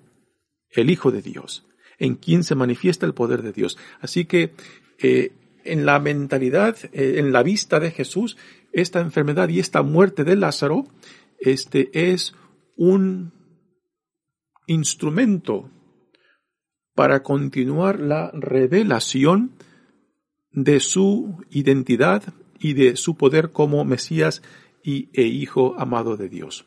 el 0.71 0.91
Hijo 0.91 1.11
de 1.11 1.23
Dios, 1.23 1.67
en 1.99 2.17
quien 2.17 2.45
se 2.45 2.55
manifiesta 2.55 3.07
el 3.07 3.15
poder 3.15 3.43
de 3.43 3.53
Dios. 3.53 3.79
Así 4.01 4.25
que 4.25 4.53
eh, 4.99 5.33
en 5.65 5.87
la 5.87 5.99
mentalidad, 5.99 6.77
eh, 6.93 7.19
en 7.19 7.33
la 7.33 7.43
vista 7.43 7.81
de 7.81 7.91
Jesús, 7.91 8.37
esta 8.73 9.01
enfermedad 9.01 9.49
y 9.49 9.61
esta 9.61 9.83
muerte 9.83 10.25
de 10.25 10.37
Lázaro, 10.37 10.87
este 11.39 11.91
es 12.13 12.35
un 12.77 13.33
instrumento 14.67 15.71
para 16.95 17.23
continuar 17.23 18.01
la 18.01 18.31
revelación 18.33 19.53
de 20.57 20.81
su 20.81 21.45
identidad 21.51 22.35
y 22.59 22.73
de 22.73 22.97
su 22.97 23.17
poder 23.17 23.53
como 23.53 23.85
Mesías 23.85 24.43
y, 24.83 25.11
e 25.13 25.23
Hijo 25.23 25.75
amado 25.79 26.17
de 26.17 26.29
Dios. 26.29 26.65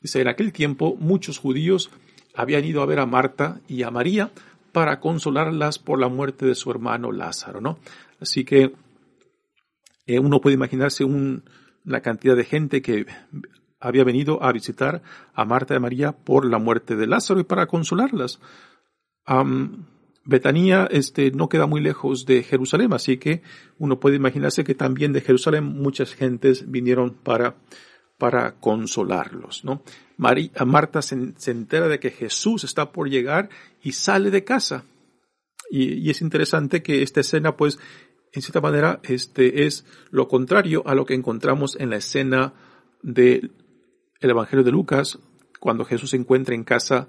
Dice, 0.00 0.20
en 0.20 0.28
aquel 0.28 0.52
tiempo 0.52 0.96
muchos 0.98 1.38
judíos 1.38 1.90
habían 2.34 2.64
ido 2.64 2.82
a 2.82 2.86
ver 2.86 2.98
a 2.98 3.06
Marta 3.06 3.60
y 3.68 3.84
a 3.84 3.90
María 3.90 4.32
para 4.72 4.98
consolarlas 4.98 5.78
por 5.78 6.00
la 6.00 6.08
muerte 6.08 6.44
de 6.44 6.56
su 6.56 6.70
hermano 6.70 7.12
Lázaro, 7.12 7.60
¿no? 7.60 7.78
Así 8.20 8.44
que 8.44 8.74
eh, 10.06 10.18
uno 10.18 10.40
puede 10.40 10.54
imaginarse 10.54 11.04
la 11.84 12.00
cantidad 12.00 12.34
de 12.34 12.44
gente 12.44 12.82
que 12.82 13.06
había 13.78 14.02
venido 14.02 14.42
a 14.42 14.50
visitar 14.50 15.02
a 15.34 15.44
Marta 15.44 15.74
y 15.74 15.76
a 15.76 15.80
María 15.80 16.12
por 16.12 16.44
la 16.46 16.58
muerte 16.58 16.96
de 16.96 17.06
Lázaro 17.06 17.38
y 17.38 17.44
para 17.44 17.66
consolarlas. 17.66 18.40
Betania 20.24 20.88
este, 20.90 21.30
no 21.32 21.48
queda 21.48 21.66
muy 21.66 21.80
lejos 21.80 22.26
de 22.26 22.42
Jerusalén, 22.42 22.92
así 22.92 23.16
que 23.16 23.42
uno 23.78 23.98
puede 23.98 24.16
imaginarse 24.16 24.64
que 24.64 24.74
también 24.74 25.12
de 25.12 25.20
Jerusalén 25.20 25.64
muchas 25.64 26.14
gentes 26.14 26.70
vinieron 26.70 27.14
para, 27.14 27.56
para 28.18 28.54
consolarlos, 28.60 29.64
¿no? 29.64 29.82
Marta 30.16 31.02
se, 31.02 31.34
entera 31.50 31.88
de 31.88 31.98
que 31.98 32.10
Jesús 32.10 32.62
está 32.62 32.92
por 32.92 33.10
llegar 33.10 33.48
y 33.82 33.92
sale 33.92 34.30
de 34.30 34.44
casa. 34.44 34.84
Y, 35.70 36.08
es 36.08 36.22
interesante 36.22 36.82
que 36.82 37.02
esta 37.02 37.20
escena, 37.20 37.56
pues, 37.56 37.80
en 38.32 38.42
cierta 38.42 38.60
manera, 38.60 39.00
este 39.02 39.64
es 39.64 39.84
lo 40.10 40.28
contrario 40.28 40.84
a 40.86 40.94
lo 40.94 41.04
que 41.04 41.14
encontramos 41.14 41.76
en 41.80 41.90
la 41.90 41.96
escena 41.96 42.54
del 43.02 43.50
Evangelio 44.20 44.64
de 44.64 44.70
Lucas, 44.70 45.18
cuando 45.58 45.84
Jesús 45.84 46.10
se 46.10 46.16
encuentra 46.16 46.54
en 46.54 46.62
casa, 46.62 47.08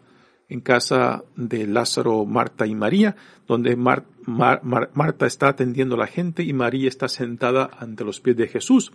en 0.49 0.61
casa 0.61 1.23
de 1.35 1.65
Lázaro, 1.67 2.25
Marta 2.25 2.67
y 2.67 2.75
María, 2.75 3.15
donde 3.47 3.75
Marta 3.75 5.25
está 5.25 5.49
atendiendo 5.49 5.95
a 5.95 5.99
la 5.99 6.07
gente 6.07 6.43
y 6.43 6.53
María 6.53 6.87
está 6.87 7.07
sentada 7.07 7.69
ante 7.79 8.03
los 8.03 8.19
pies 8.19 8.37
de 8.37 8.47
Jesús. 8.47 8.91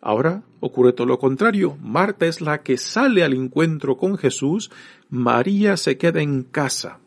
Ahora 0.00 0.42
ocurre 0.60 0.92
todo 0.92 1.06
lo 1.06 1.18
contrario. 1.18 1.78
Marta 1.80 2.26
es 2.26 2.40
la 2.40 2.62
que 2.62 2.76
sale 2.76 3.24
al 3.24 3.32
encuentro 3.32 3.96
con 3.96 4.18
Jesús, 4.18 4.70
María 5.08 5.76
se 5.76 5.96
queda 5.96 6.20
en 6.20 6.42
casa. 6.42 7.00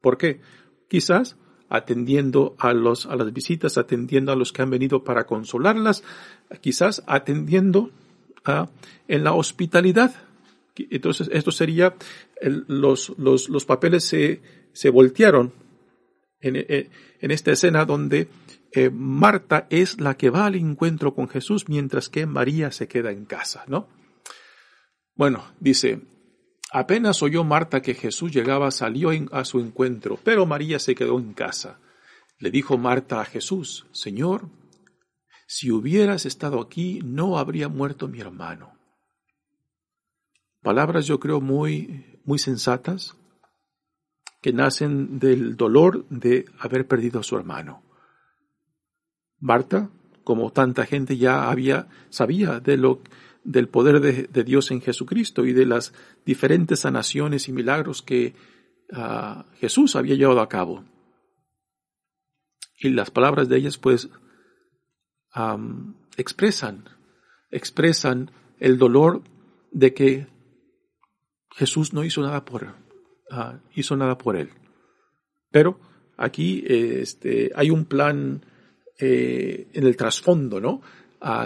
¿Por 0.00 0.18
qué? 0.18 0.40
Quizás 0.88 1.36
atendiendo 1.68 2.54
a 2.58 2.72
los, 2.72 3.06
a 3.06 3.16
las 3.16 3.32
visitas, 3.32 3.78
atendiendo 3.78 4.32
a 4.32 4.36
los 4.36 4.52
que 4.52 4.62
han 4.62 4.70
venido 4.70 5.04
para 5.04 5.24
consolarlas, 5.24 6.02
quizás 6.60 7.02
atendiendo 7.06 7.90
a, 8.44 8.68
en 9.06 9.24
la 9.24 9.32
hospitalidad. 9.32 10.14
Entonces, 10.76 11.28
esto 11.32 11.50
sería, 11.50 11.94
los, 12.40 13.14
los, 13.18 13.48
los, 13.48 13.64
papeles 13.64 14.04
se, 14.04 14.40
se 14.72 14.90
voltearon 14.90 15.52
en, 16.40 16.56
en 16.56 17.30
esta 17.30 17.52
escena 17.52 17.84
donde 17.84 18.28
eh, 18.72 18.90
Marta 18.90 19.66
es 19.70 20.00
la 20.00 20.16
que 20.16 20.30
va 20.30 20.46
al 20.46 20.54
encuentro 20.54 21.14
con 21.14 21.28
Jesús 21.28 21.68
mientras 21.68 22.08
que 22.08 22.26
María 22.26 22.70
se 22.70 22.86
queda 22.86 23.10
en 23.10 23.24
casa, 23.24 23.64
¿no? 23.66 23.88
Bueno, 25.14 25.44
dice, 25.58 26.02
apenas 26.70 27.22
oyó 27.22 27.44
Marta 27.44 27.80
que 27.80 27.94
Jesús 27.94 28.32
llegaba, 28.32 28.70
salió 28.70 29.10
a 29.32 29.44
su 29.44 29.60
encuentro, 29.60 30.18
pero 30.22 30.46
María 30.46 30.78
se 30.78 30.94
quedó 30.94 31.18
en 31.18 31.32
casa. 31.32 31.80
Le 32.38 32.50
dijo 32.50 32.78
Marta 32.78 33.20
a 33.20 33.24
Jesús, 33.24 33.86
Señor, 33.92 34.48
si 35.46 35.70
hubieras 35.70 36.26
estado 36.26 36.60
aquí, 36.60 37.00
no 37.02 37.38
habría 37.38 37.68
muerto 37.68 38.06
mi 38.06 38.20
hermano. 38.20 38.78
Palabras 40.62 41.06
yo 41.06 41.18
creo 41.18 41.40
muy, 41.40 42.17
muy 42.28 42.38
sensatas, 42.38 43.16
que 44.42 44.52
nacen 44.52 45.18
del 45.18 45.56
dolor 45.56 46.06
de 46.10 46.44
haber 46.58 46.86
perdido 46.86 47.20
a 47.20 47.22
su 47.22 47.36
hermano. 47.36 47.82
Marta, 49.40 49.88
como 50.24 50.52
tanta 50.52 50.84
gente 50.84 51.16
ya 51.16 51.50
había, 51.50 51.88
sabía 52.10 52.60
de 52.60 52.76
lo, 52.76 53.00
del 53.44 53.68
poder 53.68 54.00
de, 54.00 54.44
Dios 54.44 54.70
en 54.70 54.82
Jesucristo 54.82 55.46
y 55.46 55.54
de 55.54 55.64
las 55.64 55.94
diferentes 56.26 56.80
sanaciones 56.80 57.48
y 57.48 57.52
milagros 57.52 58.02
que 58.02 58.34
ah, 58.92 59.46
Jesús 59.58 59.96
había 59.96 60.14
llevado 60.14 60.42
a 60.42 60.50
cabo. 60.50 60.84
Y 62.78 62.90
las 62.90 63.10
palabras 63.10 63.48
de 63.48 63.56
ellas 63.56 63.78
pues 63.78 64.10
expresan, 66.18 66.84
expresan 67.50 68.30
el 68.58 68.76
dolor 68.76 69.22
de 69.72 69.94
que 69.94 70.37
Jesús 71.58 71.92
no 71.92 72.04
hizo 72.04 72.22
nada 72.22 72.44
por, 72.44 72.62
uh, 73.32 73.58
hizo 73.74 73.96
nada 73.96 74.16
por 74.16 74.36
él. 74.36 74.50
Pero 75.50 75.80
aquí 76.16 76.62
este, 76.68 77.50
hay 77.56 77.70
un 77.70 77.84
plan 77.84 78.46
eh, 79.00 79.68
en 79.72 79.84
el 79.84 79.96
trasfondo, 79.96 80.60
¿no? 80.60 80.82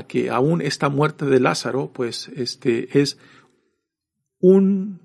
Que 0.07 0.29
aún 0.29 0.61
esta 0.61 0.91
muerte 0.91 1.25
de 1.25 1.41
Lázaro, 1.41 1.93
pues, 1.95 2.29
este, 2.37 3.01
es 3.01 3.19
un 4.39 5.01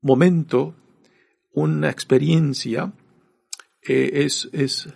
momento, 0.00 0.74
una 1.52 1.88
experiencia, 1.88 2.92
eh, 3.82 4.10
es, 4.24 4.48
es 4.52 4.88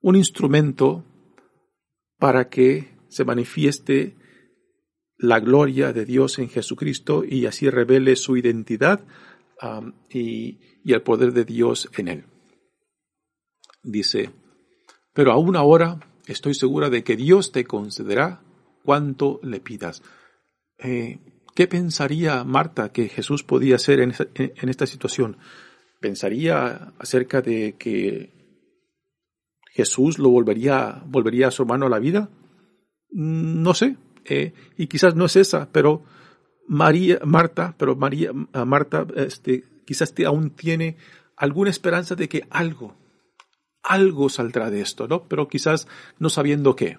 un 0.00 0.16
instrumento 0.16 1.02
para 2.18 2.50
que 2.50 2.94
se 3.08 3.24
manifieste 3.24 4.16
la 5.18 5.40
gloria 5.40 5.92
de 5.92 6.04
Dios 6.04 6.38
en 6.38 6.48
Jesucristo 6.48 7.24
y 7.24 7.46
así 7.46 7.70
revele 7.70 8.16
su 8.16 8.36
identidad 8.36 9.00
y, 10.10 10.58
y 10.84 10.92
el 10.92 11.02
poder 11.02 11.32
de 11.32 11.44
Dios 11.44 11.88
en 11.96 12.08
él. 12.08 12.24
Dice, 13.82 14.30
pero 15.12 15.32
aún 15.32 15.56
ahora 15.56 16.00
estoy 16.26 16.54
segura 16.54 16.90
de 16.90 17.04
que 17.04 17.16
Dios 17.16 17.52
te 17.52 17.64
concederá 17.64 18.42
cuanto 18.84 19.40
le 19.42 19.60
pidas. 19.60 20.02
Eh, 20.78 21.18
¿Qué 21.54 21.66
pensaría 21.66 22.44
Marta 22.44 22.92
que 22.92 23.08
Jesús 23.08 23.42
podía 23.42 23.76
hacer 23.76 24.00
en, 24.00 24.12
esta 24.68 24.86
situación? 24.86 25.38
¿Pensaría 26.00 26.92
acerca 26.98 27.40
de 27.40 27.76
que 27.78 28.32
Jesús 29.72 30.18
lo 30.18 30.28
volvería, 30.28 31.02
volvería 31.06 31.48
a 31.48 31.50
su 31.50 31.62
hermano 31.62 31.86
a 31.86 31.90
la 31.90 31.98
vida? 31.98 32.28
Mm, 33.10 33.62
no 33.62 33.72
sé, 33.72 33.96
eh, 34.28 34.52
y 34.76 34.86
quizás 34.86 35.14
no 35.14 35.26
es 35.26 35.36
esa, 35.36 35.70
pero 35.70 36.02
María, 36.68 37.20
Marta, 37.24 37.74
pero 37.78 37.94
María, 37.96 38.32
Marta, 38.32 39.06
este, 39.14 39.64
quizás 39.84 40.12
aún 40.26 40.50
tiene 40.50 40.96
alguna 41.36 41.70
esperanza 41.70 42.14
de 42.14 42.28
que 42.28 42.46
algo, 42.50 42.96
algo 43.82 44.28
saldrá 44.28 44.70
de 44.70 44.80
esto, 44.80 45.06
¿no? 45.06 45.28
Pero 45.28 45.48
quizás 45.48 45.86
no 46.18 46.28
sabiendo 46.28 46.74
qué. 46.74 46.98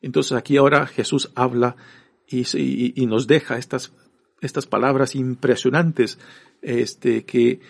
Entonces 0.00 0.32
aquí 0.32 0.56
ahora 0.56 0.86
Jesús 0.86 1.30
habla 1.34 1.76
y, 2.26 3.06
nos 3.06 3.26
deja 3.26 3.56
estas, 3.56 3.92
estas 4.40 4.66
palabras 4.66 5.14
impresionantes, 5.14 6.18
este, 6.60 7.24
que 7.24 7.60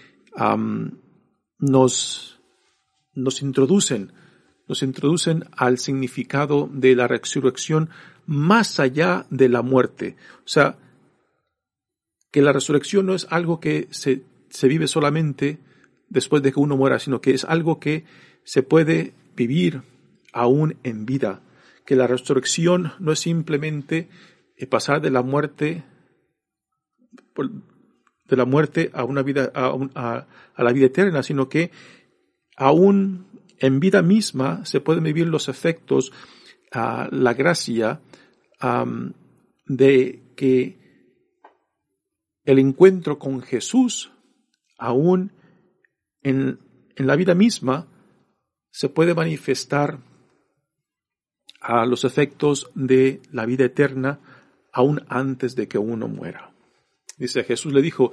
nos, 1.58 2.40
nos 3.14 3.42
introducen, 3.42 4.12
nos 4.66 4.82
introducen 4.82 5.44
al 5.52 5.78
significado 5.78 6.68
de 6.72 6.96
la 6.96 7.06
resurrección 7.06 7.90
más 8.26 8.80
allá 8.80 9.26
de 9.30 9.48
la 9.48 9.62
muerte. 9.62 10.16
O 10.38 10.48
sea, 10.48 10.78
que 12.30 12.42
la 12.42 12.52
resurrección 12.52 13.06
no 13.06 13.14
es 13.14 13.26
algo 13.30 13.60
que 13.60 13.88
se, 13.90 14.22
se 14.50 14.68
vive 14.68 14.88
solamente 14.88 15.58
después 16.08 16.42
de 16.42 16.52
que 16.52 16.60
uno 16.60 16.76
muera, 16.76 16.98
sino 16.98 17.20
que 17.20 17.32
es 17.32 17.44
algo 17.44 17.80
que 17.80 18.04
se 18.44 18.62
puede 18.62 19.14
vivir 19.34 19.82
aún 20.32 20.76
en 20.82 21.06
vida. 21.06 21.42
Que 21.84 21.96
la 21.96 22.06
resurrección 22.06 22.92
no 22.98 23.12
es 23.12 23.20
simplemente 23.20 24.08
eh, 24.56 24.66
pasar 24.66 25.00
de 25.00 25.10
la 25.10 25.22
muerte 25.22 25.84
de 28.28 28.36
la 28.36 28.44
muerte 28.44 28.90
a 28.94 29.04
una 29.04 29.22
vida 29.22 29.52
a, 29.54 30.26
la 30.56 30.72
vida 30.72 30.86
eterna, 30.86 31.22
sino 31.22 31.48
que 31.48 31.70
aún 32.56 33.26
en 33.58 33.78
vida 33.78 34.02
misma 34.02 34.64
se 34.64 34.80
pueden 34.80 35.04
vivir 35.04 35.26
los 35.26 35.48
efectos, 35.48 36.12
a 36.72 37.08
la 37.10 37.34
gracia 37.34 38.00
de 38.60 40.22
que 40.36 40.78
el 42.44 42.58
encuentro 42.58 43.18
con 43.18 43.42
Jesús, 43.42 44.12
aún 44.78 45.32
en, 46.22 46.58
en 46.96 47.06
la 47.06 47.16
vida 47.16 47.34
misma, 47.34 47.88
se 48.70 48.88
puede 48.88 49.14
manifestar 49.14 49.98
a 51.60 51.86
los 51.86 52.04
efectos 52.04 52.70
de 52.74 53.20
la 53.32 53.46
vida 53.46 53.64
eterna 53.64 54.20
aún 54.72 55.02
antes 55.08 55.56
de 55.56 55.66
que 55.66 55.78
uno 55.78 56.06
muera. 56.06 56.52
Dice 57.16 57.44
Jesús 57.44 57.72
le 57.72 57.82
dijo, 57.82 58.12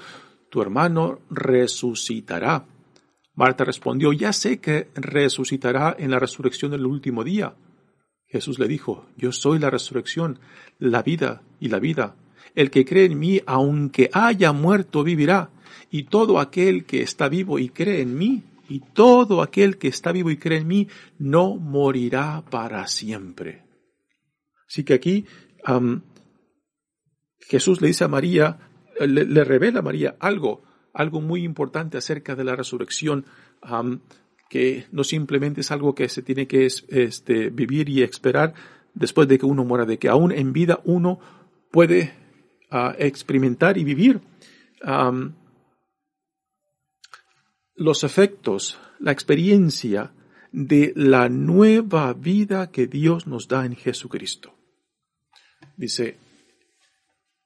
tu 0.49 0.61
hermano 0.61 1.19
resucitará. 1.29 2.65
Marta 3.35 3.65
respondió, 3.65 4.13
ya 4.13 4.31
sé 4.31 4.59
que 4.59 4.89
resucitará 4.95 5.95
en 5.97 6.11
la 6.11 6.19
resurrección 6.19 6.71
del 6.71 6.85
último 6.85 7.23
día. 7.23 7.55
Jesús 8.33 8.57
le 8.57 8.67
dijo, 8.67 9.05
yo 9.15 9.31
soy 9.31 9.59
la 9.59 9.69
resurrección, 9.69 10.39
la 10.79 11.03
vida 11.03 11.43
y 11.59 11.69
la 11.69 11.77
vida. 11.77 12.15
El 12.55 12.71
que 12.71 12.83
cree 12.83 13.05
en 13.05 13.19
mí, 13.19 13.39
aunque 13.45 14.09
haya 14.11 14.51
muerto, 14.51 15.03
vivirá. 15.03 15.51
Y 15.91 16.05
todo 16.05 16.39
aquel 16.39 16.85
que 16.85 17.03
está 17.03 17.29
vivo 17.29 17.59
y 17.59 17.69
cree 17.69 18.01
en 18.01 18.17
mí, 18.17 18.41
y 18.67 18.79
todo 18.79 19.43
aquel 19.43 19.77
que 19.77 19.87
está 19.87 20.11
vivo 20.11 20.31
y 20.31 20.37
cree 20.37 20.57
en 20.57 20.67
mí, 20.67 20.87
no 21.19 21.57
morirá 21.57 22.43
para 22.49 22.87
siempre. 22.87 23.61
Así 24.67 24.83
que 24.83 24.95
aquí 24.95 25.25
Jesús 27.39 27.81
le 27.81 27.89
dice 27.89 28.03
a 28.03 28.07
María, 28.07 28.57
le, 28.99 29.43
revela 29.43 29.81
a 29.81 29.83
María 29.83 30.15
algo, 30.19 30.63
algo 30.91 31.21
muy 31.21 31.43
importante 31.43 31.99
acerca 31.99 32.33
de 32.33 32.45
la 32.45 32.55
resurrección, 32.55 33.25
que 34.49 34.85
no 34.91 35.03
simplemente 35.03 35.61
es 35.61 35.71
algo 35.71 35.95
que 35.95 36.09
se 36.09 36.21
tiene 36.21 36.47
que 36.47 36.65
este, 36.65 37.49
vivir 37.49 37.89
y 37.89 38.03
esperar 38.03 38.53
después 38.93 39.27
de 39.27 39.37
que 39.37 39.45
uno 39.45 39.63
muera, 39.63 39.85
de 39.85 39.97
que 39.97 40.09
aún 40.09 40.31
en 40.31 40.53
vida 40.53 40.79
uno 40.83 41.19
puede 41.71 42.13
a 42.69 42.95
experimentar 42.97 43.77
y 43.77 43.83
vivir 43.83 44.21
los 47.75 48.03
efectos, 48.03 48.79
la 48.99 49.11
experiencia 49.11 50.13
de 50.51 50.93
la 50.95 51.29
nueva 51.29 52.13
vida 52.13 52.69
que 52.71 52.87
Dios 52.87 53.25
nos 53.27 53.47
da 53.47 53.65
en 53.65 53.75
Jesucristo. 53.75 54.53
Dice, 55.75 56.17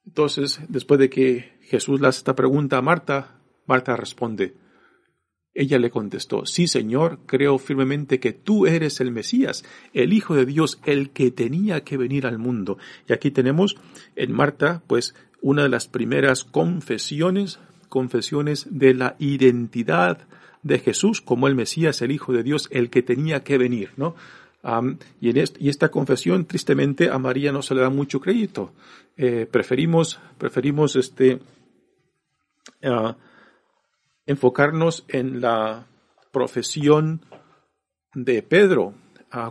entonces, 0.04 0.60
después 0.68 1.00
de 1.00 1.08
que 1.08 1.58
Jesús 1.62 2.00
le 2.00 2.08
hace 2.08 2.18
esta 2.18 2.34
pregunta 2.34 2.78
a 2.78 2.82
Marta, 2.82 3.40
Marta 3.66 3.96
responde, 3.96 4.54
ella 5.58 5.78
le 5.78 5.90
contestó, 5.90 6.46
sí 6.46 6.68
Señor, 6.68 7.18
creo 7.26 7.58
firmemente 7.58 8.20
que 8.20 8.32
tú 8.32 8.66
eres 8.66 9.00
el 9.00 9.10
Mesías, 9.10 9.64
el 9.92 10.12
Hijo 10.12 10.36
de 10.36 10.46
Dios, 10.46 10.80
el 10.84 11.10
que 11.10 11.32
tenía 11.32 11.82
que 11.82 11.96
venir 11.96 12.26
al 12.26 12.38
mundo. 12.38 12.78
Y 13.08 13.12
aquí 13.12 13.32
tenemos 13.32 13.76
en 14.14 14.32
Marta, 14.32 14.82
pues, 14.86 15.16
una 15.40 15.64
de 15.64 15.68
las 15.68 15.88
primeras 15.88 16.44
confesiones, 16.44 17.58
confesiones 17.88 18.68
de 18.70 18.94
la 18.94 19.16
identidad 19.18 20.28
de 20.62 20.78
Jesús 20.78 21.20
como 21.20 21.48
el 21.48 21.56
Mesías, 21.56 22.02
el 22.02 22.12
Hijo 22.12 22.32
de 22.32 22.44
Dios, 22.44 22.68
el 22.70 22.88
que 22.88 23.02
tenía 23.02 23.42
que 23.42 23.58
venir, 23.58 23.90
¿no? 23.96 24.14
y, 25.20 25.30
en 25.30 25.38
esta 25.58 25.90
confesión, 25.90 26.44
tristemente, 26.44 27.10
a 27.10 27.18
María 27.18 27.50
no 27.50 27.62
se 27.62 27.74
le 27.74 27.80
da 27.80 27.90
mucho 27.90 28.20
crédito. 28.20 28.72
Eh, 29.16 29.48
preferimos, 29.50 30.20
preferimos 30.36 30.94
este, 30.94 31.40
ah, 32.84 33.16
enfocarnos 34.28 35.04
en 35.08 35.40
la 35.40 35.88
profesión 36.30 37.24
de 38.14 38.42
Pedro, 38.42 38.94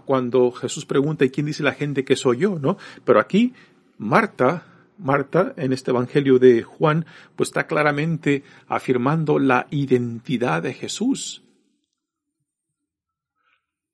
cuando 0.06 0.52
Jesús 0.52 0.86
pregunta, 0.86 1.26
¿y 1.26 1.30
quién 1.30 1.48
dice 1.48 1.64
la 1.64 1.74
gente 1.74 2.06
que 2.06 2.16
soy 2.16 2.38
yo? 2.38 2.60
¿no? 2.60 2.78
Pero 3.04 3.20
aquí, 3.20 3.54
Marta, 3.98 4.66
Marta, 4.98 5.54
en 5.58 5.74
este 5.74 5.92
Evangelio 5.92 6.40
de 6.40 6.64
Juan, 6.64 7.06
pues 7.36 7.50
está 7.50 7.68
claramente 7.68 8.44
afirmando 8.68 9.40
la 9.40 9.68
identidad 9.72 10.62
de 10.64 10.74
Jesús. 10.74 11.44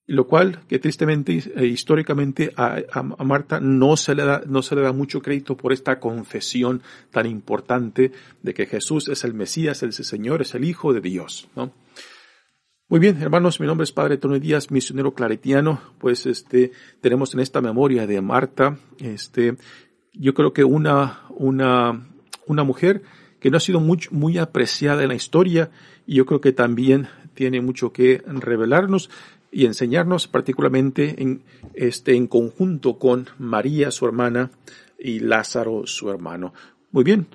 Lo 0.06 0.28
cual, 0.28 0.60
que 0.68 0.80
tristemente, 0.80 1.42
e 1.56 1.66
históricamente, 1.66 2.52
a, 2.58 3.04
Marta 3.24 3.62
no 3.62 3.96
se, 3.96 4.16
le 4.16 4.26
da, 4.26 4.44
no 4.46 4.62
se 4.62 4.76
le 4.76 4.82
da 4.82 4.92
mucho 4.92 5.22
crédito 5.22 5.56
por 5.56 5.72
esta 5.72 6.00
confesión 6.00 6.82
tan 7.12 7.26
importante 7.26 8.12
de 8.42 8.54
que 8.54 8.66
Jesús 8.66 9.08
es 9.08 9.24
el 9.24 9.34
Mesías, 9.34 9.82
el 9.82 9.94
Señor, 9.94 10.42
es 10.42 10.56
el 10.56 10.66
Hijo 10.66 10.94
de 10.94 11.00
Dios, 11.00 11.48
¿no? 11.56 11.72
Muy 12.90 13.00
bien, 13.00 13.20
hermanos, 13.22 13.60
mi 13.62 13.66
nombre 13.66 13.86
es 13.86 13.94
Padre 13.94 14.18
Tony 14.18 14.40
Díaz, 14.40 14.70
misionero 14.70 15.14
claretiano. 15.14 15.82
Pues 16.00 16.26
este, 16.26 16.72
tenemos 17.02 17.34
en 17.34 17.40
esta 17.40 17.62
memoria 17.62 18.06
de 18.06 18.22
Marta, 18.22 18.78
este, 19.00 19.56
yo 20.14 20.34
creo 20.34 20.54
que 20.54 20.64
una, 20.64 21.22
una, 21.30 22.08
una 22.46 22.64
mujer 22.64 23.02
que 23.40 23.50
no 23.50 23.58
ha 23.58 23.62
sido 23.62 23.80
muy, 23.80 24.00
muy 24.12 24.38
apreciada 24.38 25.02
en 25.02 25.10
la 25.10 25.16
historia 25.16 25.72
y 26.06 26.16
yo 26.16 26.26
creo 26.26 26.40
que 26.40 26.52
también 26.52 27.08
tiene 27.34 27.62
mucho 27.62 27.92
que 27.92 28.22
revelarnos 28.26 29.10
y 29.54 29.66
enseñarnos 29.66 30.28
particularmente 30.28 31.22
en, 31.22 31.44
este, 31.74 32.16
en 32.16 32.28
conjunto 32.28 32.98
con 32.98 33.28
María, 33.38 33.92
su 33.92 34.06
hermana, 34.06 34.52
y 34.98 35.20
Lázaro, 35.20 35.86
su 35.86 36.10
hermano. 36.10 36.54
Muy 36.92 37.04
bien, 37.04 37.28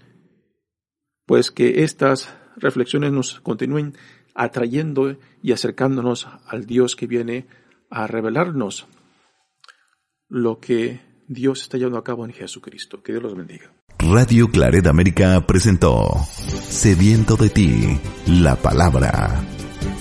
pues 1.27 1.51
que 1.51 1.85
estas 1.85 2.35
reflexiones 2.57 3.13
nos 3.13 3.41
continúen 3.41 3.95
atrayendo 4.35 5.17
y 5.43 5.53
acercándonos 5.53 6.29
al 6.47 6.67
Dios 6.67 6.97
que 6.97 7.07
viene 7.07 7.47
a 7.91 8.07
revelarnos 8.07 8.87
lo 10.29 10.59
que 10.59 11.01
Dios 11.27 11.63
está 11.63 11.77
llevando 11.77 11.99
a 11.99 12.05
cabo 12.05 12.25
en 12.25 12.33
Jesucristo. 12.33 13.03
Que 13.03 13.13
Dios 13.13 13.23
los 13.23 13.37
bendiga. 13.37 13.73
Radio 13.99 14.49
Claret 14.49 14.87
América 14.87 15.45
presentó 15.47 16.09
Sediento 16.37 17.37
de 17.37 17.51
ti, 17.51 18.01
la 18.27 18.57
palabra 18.57 19.43